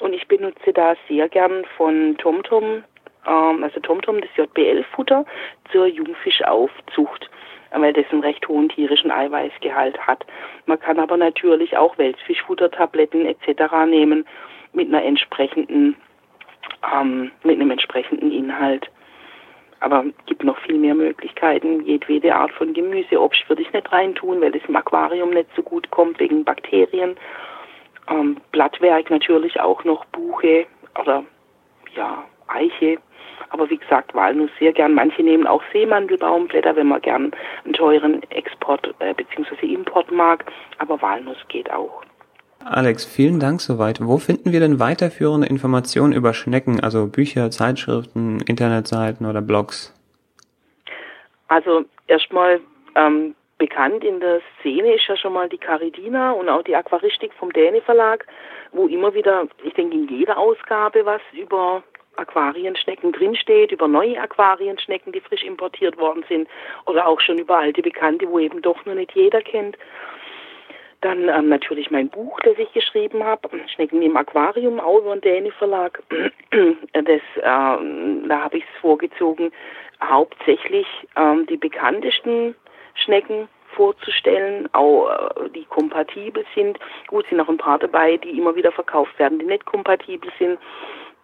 Und 0.00 0.14
ich 0.14 0.26
benutze 0.26 0.72
da 0.72 0.94
sehr 1.06 1.28
gern 1.28 1.66
von 1.76 2.16
TomTom, 2.16 2.84
ähm, 3.26 3.62
also 3.62 3.80
TomTom, 3.80 4.22
das 4.22 4.30
JBL-Futter, 4.36 5.26
zur 5.70 5.86
Jungfischaufzucht 5.86 7.28
weil 7.70 7.92
das 7.92 8.06
einen 8.10 8.22
recht 8.22 8.48
hohen 8.48 8.70
tierischen 8.70 9.10
Eiweißgehalt 9.10 9.98
hat. 10.06 10.24
Man 10.64 10.80
kann 10.80 10.98
aber 10.98 11.18
natürlich 11.18 11.76
auch 11.76 11.98
Welsfischfuttertabletten 11.98 13.26
etc. 13.26 13.84
nehmen 13.86 14.26
mit 14.72 14.88
einer 14.88 15.04
entsprechenden, 15.04 15.96
ähm, 16.94 17.30
mit 17.42 17.56
einem 17.56 17.70
entsprechenden 17.70 18.30
Inhalt. 18.30 18.90
Aber 19.80 20.04
es 20.06 20.26
gibt 20.26 20.42
noch 20.42 20.58
viel 20.58 20.76
mehr 20.76 20.94
Möglichkeiten. 20.94 21.84
Jedwede 21.84 22.34
Art 22.34 22.50
von 22.52 22.74
Gemüse, 22.74 23.20
Obst 23.20 23.48
würde 23.48 23.62
ich 23.62 23.72
nicht 23.72 23.90
reintun, 23.92 24.40
weil 24.40 24.54
es 24.54 24.64
im 24.66 24.76
Aquarium 24.76 25.30
nicht 25.30 25.48
so 25.54 25.62
gut 25.62 25.90
kommt 25.90 26.18
wegen 26.18 26.44
Bakterien. 26.44 27.16
Ähm, 28.10 28.38
Blattwerk 28.50 29.10
natürlich 29.10 29.60
auch 29.60 29.84
noch 29.84 30.04
Buche 30.06 30.66
oder 30.98 31.24
ja, 31.94 32.24
Eiche. 32.48 32.98
Aber 33.50 33.70
wie 33.70 33.78
gesagt, 33.78 34.14
Walnuss 34.14 34.50
sehr 34.58 34.72
gern. 34.72 34.94
Manche 34.94 35.22
nehmen 35.22 35.46
auch 35.46 35.62
Seemandelbaumblätter, 35.72 36.76
wenn 36.76 36.88
man 36.88 37.00
gern 37.00 37.32
einen 37.64 37.74
teuren 37.74 38.22
Export 38.30 38.94
äh, 38.98 39.14
bzw. 39.14 39.66
Import 39.66 40.10
mag. 40.10 40.44
Aber 40.78 41.00
Walnuss 41.00 41.38
geht 41.48 41.70
auch. 41.70 42.02
Alex, 42.70 43.06
vielen 43.06 43.40
Dank 43.40 43.62
soweit. 43.62 43.98
Wo 44.00 44.18
finden 44.18 44.52
wir 44.52 44.60
denn 44.60 44.78
weiterführende 44.78 45.46
Informationen 45.46 46.12
über 46.12 46.34
Schnecken, 46.34 46.80
also 46.80 47.06
Bücher, 47.06 47.50
Zeitschriften, 47.50 48.40
Internetseiten 48.46 49.26
oder 49.26 49.40
Blogs? 49.40 49.94
Also 51.48 51.84
erstmal 52.08 52.60
ähm, 52.94 53.34
bekannt 53.56 54.04
in 54.04 54.20
der 54.20 54.40
Szene 54.60 54.94
ist 54.94 55.06
ja 55.08 55.16
schon 55.16 55.32
mal 55.32 55.48
die 55.48 55.56
Caridina 55.56 56.32
und 56.32 56.50
auch 56.50 56.62
die 56.62 56.76
Aquaristik 56.76 57.32
vom 57.34 57.52
Däne 57.52 57.80
Verlag, 57.80 58.26
wo 58.72 58.86
immer 58.86 59.14
wieder, 59.14 59.48
ich 59.64 59.72
denke 59.72 59.96
in 59.96 60.08
jeder 60.08 60.36
Ausgabe 60.36 61.06
was 61.06 61.22
über 61.32 61.82
Aquarienschnecken 62.16 63.12
drinsteht, 63.12 63.72
über 63.72 63.88
neue 63.88 64.20
Aquarienschnecken, 64.20 65.12
die 65.12 65.20
frisch 65.20 65.42
importiert 65.42 65.96
worden 65.96 66.24
sind 66.28 66.48
oder 66.84 67.06
auch 67.06 67.20
schon 67.20 67.38
über 67.38 67.58
alte 67.58 67.80
Bekannte, 67.80 68.28
wo 68.28 68.38
eben 68.38 68.60
doch 68.60 68.84
noch 68.84 68.94
nicht 68.94 69.12
jeder 69.14 69.40
kennt. 69.40 69.78
Dann 71.00 71.28
ähm, 71.28 71.48
natürlich 71.48 71.90
mein 71.90 72.08
Buch, 72.08 72.40
das 72.40 72.58
ich 72.58 72.72
geschrieben 72.72 73.22
habe, 73.22 73.48
Schnecken 73.68 74.02
im 74.02 74.16
Aquarium, 74.16 74.80
auch 74.80 74.98
über 74.98 75.14
den 75.14 75.20
Däne 75.20 75.52
Verlag. 75.52 76.02
Das, 76.92 77.20
ähm, 77.42 78.28
da 78.28 78.40
habe 78.42 78.58
ich 78.58 78.64
es 78.64 78.80
vorgezogen, 78.80 79.52
hauptsächlich 80.02 80.86
ähm, 81.16 81.46
die 81.46 81.56
bekanntesten 81.56 82.54
Schnecken 82.94 83.48
vorzustellen, 83.76 84.68
auch 84.72 85.08
äh, 85.08 85.50
die 85.50 85.64
kompatibel 85.66 86.44
sind. 86.54 86.78
Gut, 87.06 87.26
sind 87.28 87.38
noch 87.38 87.48
ein 87.48 87.58
paar 87.58 87.78
dabei, 87.78 88.16
die 88.16 88.36
immer 88.36 88.56
wieder 88.56 88.72
verkauft 88.72 89.16
werden, 89.18 89.38
die 89.38 89.46
nicht 89.46 89.66
kompatibel 89.66 90.30
sind, 90.38 90.58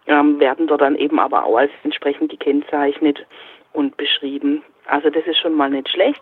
ähm, 0.07 0.39
werden 0.39 0.67
dort 0.67 0.81
dann 0.81 0.95
eben 0.95 1.19
aber 1.19 1.43
auch 1.43 1.57
als 1.57 1.71
entsprechend 1.83 2.31
gekennzeichnet 2.31 3.25
und 3.73 3.97
beschrieben. 3.97 4.63
Also 4.85 5.09
das 5.09 5.25
ist 5.25 5.39
schon 5.39 5.53
mal 5.53 5.69
nicht 5.69 5.89
schlecht. 5.89 6.21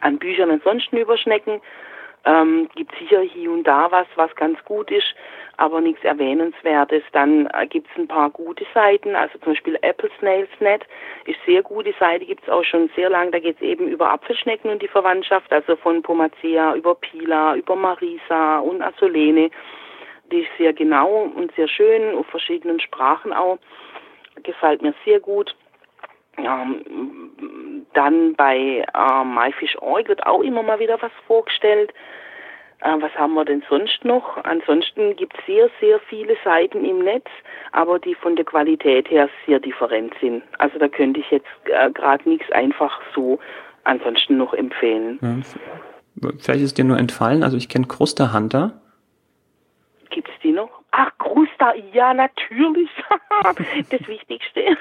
An 0.00 0.18
Büchern 0.18 0.50
ansonsten 0.50 0.98
über 0.98 1.16
Schnecken 1.16 1.62
ähm, 2.24 2.68
gibt 2.74 2.94
sicher 2.98 3.20
hier 3.20 3.50
und 3.50 3.64
da 3.64 3.90
was, 3.90 4.06
was 4.16 4.34
ganz 4.36 4.62
gut 4.64 4.90
ist, 4.90 5.14
aber 5.56 5.80
nichts 5.80 6.04
Erwähnenswertes. 6.04 7.02
Dann 7.12 7.46
äh, 7.46 7.66
gibt 7.66 7.88
es 7.90 7.98
ein 7.98 8.08
paar 8.08 8.30
gute 8.30 8.66
Seiten, 8.74 9.14
also 9.16 9.38
zum 9.38 9.52
Beispiel 9.52 9.78
Apple 9.82 10.10
Snails 10.18 10.48
Net 10.60 10.82
ist 11.24 11.38
sehr 11.46 11.62
gute 11.62 11.94
Seite, 11.98 12.26
gibt 12.26 12.42
es 12.42 12.48
auch 12.48 12.64
schon 12.64 12.90
sehr 12.96 13.10
lang. 13.10 13.32
Da 13.32 13.38
geht 13.38 13.56
es 13.56 13.62
eben 13.62 13.88
über 13.88 14.10
Apfelschnecken 14.10 14.70
und 14.70 14.82
die 14.82 14.88
Verwandtschaft, 14.88 15.52
also 15.52 15.76
von 15.76 16.02
Pomacea 16.02 16.74
über 16.74 16.94
Pila, 16.94 17.56
über 17.56 17.76
Marisa 17.76 18.58
und 18.58 18.82
Asolene. 18.82 19.50
Die 20.30 20.40
ist 20.40 20.50
sehr 20.58 20.72
genau 20.72 21.30
und 21.34 21.54
sehr 21.54 21.68
schön, 21.68 22.14
auf 22.14 22.26
verschiedenen 22.26 22.80
Sprachen 22.80 23.32
auch. 23.32 23.58
Gefällt 24.42 24.82
mir 24.82 24.94
sehr 25.04 25.20
gut. 25.20 25.54
Ähm, 26.38 27.86
dann 27.94 28.34
bei 28.34 28.84
äh, 28.94 29.24
MyFish.org 29.24 30.08
wird 30.08 30.26
auch 30.26 30.42
immer 30.42 30.62
mal 30.62 30.78
wieder 30.78 31.00
was 31.00 31.12
vorgestellt. 31.26 31.92
Äh, 32.80 32.96
was 33.00 33.12
haben 33.16 33.34
wir 33.34 33.44
denn 33.44 33.62
sonst 33.68 34.04
noch? 34.04 34.36
Ansonsten 34.44 35.16
gibt 35.16 35.36
es 35.38 35.46
sehr, 35.46 35.68
sehr 35.80 35.98
viele 36.08 36.36
Seiten 36.44 36.84
im 36.84 37.00
Netz, 37.00 37.26
aber 37.72 37.98
die 37.98 38.14
von 38.14 38.36
der 38.36 38.44
Qualität 38.44 39.10
her 39.10 39.28
sehr 39.46 39.58
different 39.58 40.14
sind. 40.20 40.42
Also 40.58 40.78
da 40.78 40.88
könnte 40.88 41.20
ich 41.20 41.30
jetzt 41.30 41.46
äh, 41.64 41.90
gerade 41.90 42.28
nichts 42.28 42.50
einfach 42.52 43.00
so 43.14 43.38
ansonsten 43.84 44.36
noch 44.36 44.54
empfehlen. 44.54 45.18
Ja, 45.20 46.30
vielleicht 46.38 46.62
ist 46.62 46.78
dir 46.78 46.84
nur 46.84 46.98
entfallen, 46.98 47.42
also 47.42 47.56
ich 47.56 47.68
kenne 47.68 47.86
Kruster 47.86 48.32
Hunter. 48.32 48.80
Gibt 50.10 50.28
es 50.28 50.34
die 50.42 50.52
noch? 50.52 50.70
Ach, 50.90 51.10
Krusta, 51.18 51.74
ja, 51.92 52.14
natürlich. 52.14 52.90
das 53.90 54.08
Wichtigste. 54.08 54.60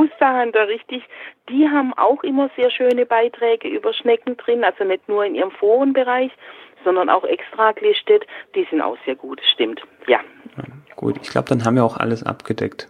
Krusta 0.00 0.40
Hunter, 0.40 0.66
richtig. 0.68 1.02
Die 1.48 1.68
haben 1.68 1.92
auch 1.94 2.22
immer 2.22 2.50
sehr 2.56 2.70
schöne 2.70 3.04
Beiträge 3.04 3.68
über 3.68 3.92
Schnecken 3.92 4.36
drin, 4.36 4.64
also 4.64 4.84
nicht 4.84 5.08
nur 5.08 5.24
in 5.24 5.34
ihrem 5.34 5.50
Forenbereich, 5.50 6.30
sondern 6.84 7.10
auch 7.10 7.24
extra 7.24 7.72
gelistet. 7.72 8.24
Die 8.54 8.66
sind 8.70 8.80
auch 8.80 8.96
sehr 9.04 9.14
gut, 9.14 9.40
stimmt. 9.52 9.82
Ja. 10.06 10.20
ja 10.56 10.64
gut, 10.96 11.18
ich 11.20 11.28
glaube, 11.28 11.48
dann 11.48 11.64
haben 11.64 11.76
wir 11.76 11.84
auch 11.84 11.98
alles 11.98 12.22
abgedeckt. 12.22 12.88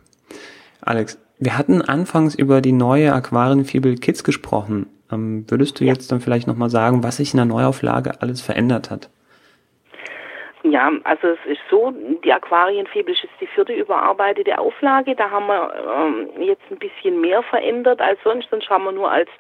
Alex, 0.83 1.21
wir 1.39 1.59
hatten 1.59 1.83
anfangs 1.83 2.35
über 2.35 2.61
die 2.61 2.73
neue 2.73 3.13
Aquarienfibel 3.13 3.97
Kids 3.97 4.23
gesprochen. 4.23 4.87
Ähm, 5.11 5.45
würdest 5.49 5.81
du 5.81 5.85
ja. 5.85 5.93
jetzt 5.93 6.13
dann 6.13 6.21
vielleicht 6.21 6.47
nochmal 6.47 6.71
sagen, 6.71 7.03
was 7.03 7.17
sich 7.17 7.35
in 7.35 7.39
der 7.39 7.47
Neuauflage 7.47 8.23
alles 8.23 8.41
verändert 8.41 8.91
hat? 8.91 9.11
Ja, 10.63 10.93
also 11.05 11.29
es 11.29 11.39
ist 11.47 11.61
so, 11.71 11.91
die 12.23 12.33
Aquarienfibel 12.33 13.15
ist 13.15 13.27
die 13.41 13.47
vierte 13.47 13.73
überarbeitete 13.73 14.59
Auflage. 14.59 15.15
Da 15.15 15.31
haben 15.31 15.47
wir 15.47 15.73
ähm, 15.75 16.43
jetzt 16.43 16.63
ein 16.71 16.79
bisschen 16.79 17.19
mehr 17.21 17.43
verändert 17.43 18.03
als 18.03 18.19
sonst. 18.23 18.51
Sonst 18.51 18.69
haben 18.69 18.85
wir 18.85 18.93
nur 18.93 19.11
als 19.11 19.31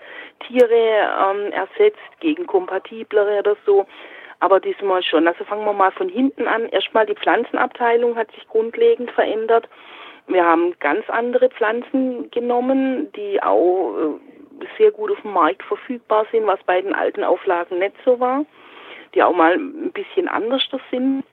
Tiere 0.47 0.75
ähm, 0.75 1.53
ersetzt 1.53 1.99
gegen 2.21 2.47
kompatiblere 2.47 3.41
oder 3.41 3.57
so. 3.67 3.87
Aber 4.39 4.61
diesmal 4.61 5.03
schon. 5.03 5.29
Also 5.29 5.45
fangen 5.45 5.67
wir 5.67 5.75
mal 5.75 5.93
von 5.93 6.09
hinten 6.09 6.49
an. 6.49 6.67
Erstmal 6.71 7.05
die 7.05 7.15
Pflanzenabteilung 7.15 8.17
hat 8.17 8.33
sich 8.33 8.49
grundlegend 8.49 9.11
verändert. 9.11 9.69
Wir 10.27 10.47
haben 10.47 10.75
ganz 10.81 11.09
andere 11.11 11.51
Pflanzen 11.51 12.31
genommen, 12.31 13.13
die 13.13 13.43
auch 13.43 13.95
äh, 13.95 14.65
sehr 14.79 14.91
gut 14.91 15.11
auf 15.11 15.21
dem 15.21 15.35
Markt 15.35 15.63
verfügbar 15.65 16.25
sind, 16.33 16.47
was 16.47 16.63
bei 16.65 16.81
den 16.81 16.95
alten 16.95 17.25
Auflagen 17.25 17.79
nicht 17.79 17.97
so 18.07 18.19
war 18.19 18.47
die 19.15 19.23
auch 19.23 19.35
mal 19.35 19.55
ein 19.55 19.93
bisschen 19.93 20.29
anders 20.29 20.63
sind. 20.91 21.25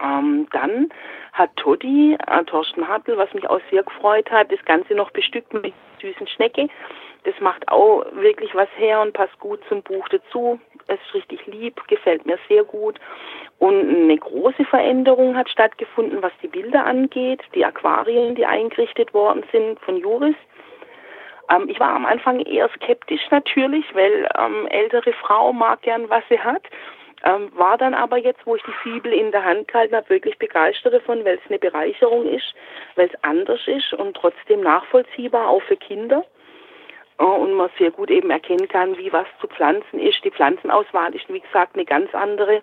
Ähm, 0.00 0.46
dann 0.52 0.90
hat 1.32 1.56
Toddy, 1.56 2.16
äh, 2.26 2.44
Thorsten 2.44 2.86
Hartl, 2.86 3.16
was 3.16 3.32
mich 3.34 3.48
auch 3.48 3.60
sehr 3.70 3.82
gefreut 3.82 4.30
hat, 4.30 4.52
das 4.52 4.64
Ganze 4.64 4.94
noch 4.94 5.10
bestückt 5.10 5.52
mit 5.52 5.74
süßen 6.00 6.26
Schnecke. 6.28 6.68
Das 7.24 7.34
macht 7.40 7.68
auch 7.68 8.04
wirklich 8.12 8.54
was 8.54 8.68
her 8.76 9.00
und 9.00 9.12
passt 9.12 9.38
gut 9.40 9.60
zum 9.68 9.82
Buch 9.82 10.08
dazu. 10.08 10.60
Es 10.86 10.98
ist 11.00 11.14
richtig 11.14 11.46
lieb, 11.46 11.80
gefällt 11.88 12.24
mir 12.26 12.38
sehr 12.48 12.64
gut. 12.64 12.98
Und 13.58 13.88
eine 13.88 14.16
große 14.16 14.64
Veränderung 14.64 15.36
hat 15.36 15.50
stattgefunden, 15.50 16.22
was 16.22 16.32
die 16.42 16.48
Bilder 16.48 16.86
angeht, 16.86 17.42
die 17.54 17.64
Aquarien, 17.64 18.34
die 18.36 18.46
eingerichtet 18.46 19.12
worden 19.14 19.42
sind 19.50 19.80
von 19.80 19.96
Juris. 19.96 20.36
Ähm, 21.50 21.68
ich 21.68 21.80
war 21.80 21.94
am 21.94 22.06
Anfang 22.06 22.40
eher 22.40 22.68
skeptisch 22.76 23.28
natürlich, 23.30 23.84
weil 23.94 24.28
ähm, 24.38 24.66
ältere 24.68 25.12
Frau 25.12 25.52
mag 25.52 25.82
gern, 25.82 26.08
was 26.08 26.22
sie 26.28 26.38
hat. 26.38 26.62
Ähm, 27.24 27.50
war 27.56 27.76
dann 27.78 27.94
aber 27.94 28.16
jetzt, 28.16 28.46
wo 28.46 28.54
ich 28.54 28.62
die 28.62 28.72
Fibel 28.82 29.12
in 29.12 29.32
der 29.32 29.44
Hand 29.44 29.68
gehalten 29.68 29.96
habe, 29.96 30.08
wirklich 30.08 30.38
begeistert 30.38 30.94
davon, 30.94 31.24
weil 31.24 31.38
es 31.42 31.50
eine 31.50 31.58
Bereicherung 31.58 32.26
ist, 32.26 32.54
weil 32.94 33.06
es 33.06 33.24
anders 33.24 33.60
ist 33.66 33.92
und 33.94 34.16
trotzdem 34.16 34.60
nachvollziehbar, 34.60 35.48
auch 35.48 35.62
für 35.62 35.76
Kinder. 35.76 36.24
Äh, 37.18 37.24
und 37.24 37.54
man 37.54 37.70
sehr 37.78 37.90
gut 37.90 38.10
eben 38.10 38.30
erkennen 38.30 38.68
kann, 38.68 38.96
wie 38.96 39.12
was 39.12 39.26
zu 39.40 39.48
pflanzen 39.48 39.98
ist. 39.98 40.24
Die 40.24 40.30
Pflanzenauswahl 40.30 41.14
ist, 41.14 41.28
wie 41.28 41.40
gesagt, 41.40 41.74
eine 41.74 41.84
ganz 41.84 42.14
andere. 42.14 42.62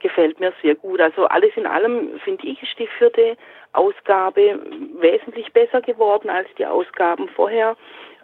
Gefällt 0.00 0.40
mir 0.40 0.52
sehr 0.62 0.74
gut. 0.74 1.00
Also 1.00 1.26
alles 1.26 1.56
in 1.56 1.66
allem, 1.66 2.18
finde 2.20 2.46
ich, 2.46 2.62
ist 2.62 2.78
die 2.78 2.86
vierte 2.86 3.36
Ausgabe 3.72 4.60
wesentlich 5.00 5.52
besser 5.52 5.80
geworden 5.80 6.28
als 6.28 6.48
die 6.58 6.66
Ausgaben 6.66 7.28
vorher, 7.28 7.76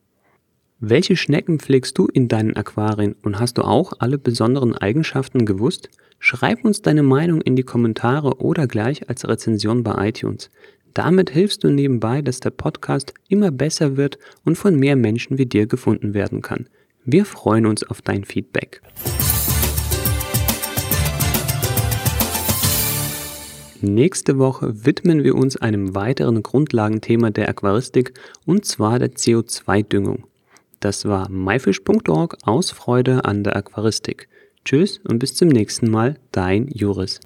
Welche 0.86 1.16
Schnecken 1.16 1.60
pflegst 1.60 1.98
du 1.98 2.08
in 2.08 2.28
deinen 2.28 2.58
Aquarien 2.58 3.16
und 3.24 3.40
hast 3.40 3.58
du 3.58 3.62
auch 3.62 3.94
alle 4.00 4.18
besonderen 4.18 4.76
Eigenschaften 4.76 5.46
gewusst? 5.46 5.90
Schreib 6.20 6.66
uns 6.66 6.82
deine 6.82 7.04
Meinung 7.04 7.40
in 7.40 7.56
die 7.56 7.64
Kommentare 7.64 8.42
oder 8.42 8.68
gleich 8.68 9.08
als 9.08 9.26
Rezension 9.26 9.84
bei 9.84 10.10
iTunes. 10.10 10.50
Damit 10.94 11.30
hilfst 11.30 11.64
du 11.64 11.70
nebenbei, 11.70 12.22
dass 12.22 12.42
der 12.42 12.50
Podcast 12.50 13.14
immer 13.30 13.50
besser 13.50 13.96
wird 13.96 14.20
und 14.44 14.58
von 14.58 14.76
mehr 14.76 14.98
Menschen 14.98 15.38
wie 15.38 15.46
dir 15.46 15.68
gefunden 15.68 16.14
werden 16.14 16.42
kann. 16.42 16.68
Wir 17.06 17.24
freuen 17.24 17.66
uns 17.66 17.86
auf 17.86 18.02
dein 18.02 18.26
Feedback. 18.26 18.82
Nächste 23.80 24.38
Woche 24.38 24.86
widmen 24.86 25.24
wir 25.24 25.36
uns 25.36 25.56
einem 25.56 25.96
weiteren 25.96 26.44
Grundlagenthema 26.44 27.30
der 27.30 27.48
Aquaristik 27.48 28.20
und 28.46 28.66
zwar 28.66 29.00
der 29.00 29.14
CO2-Düngung. 29.14 30.26
Das 30.84 31.06
war 31.06 31.30
myfish.org 31.30 32.40
aus 32.44 32.72
Freude 32.72 33.24
an 33.24 33.46
der 33.46 33.56
Aquaristik. 33.56 34.28
Tschüss 34.66 35.00
und 35.08 35.18
bis 35.18 35.34
zum 35.34 35.48
nächsten 35.48 35.90
Mal, 35.90 36.20
dein 36.34 36.68
Juris. 36.68 37.22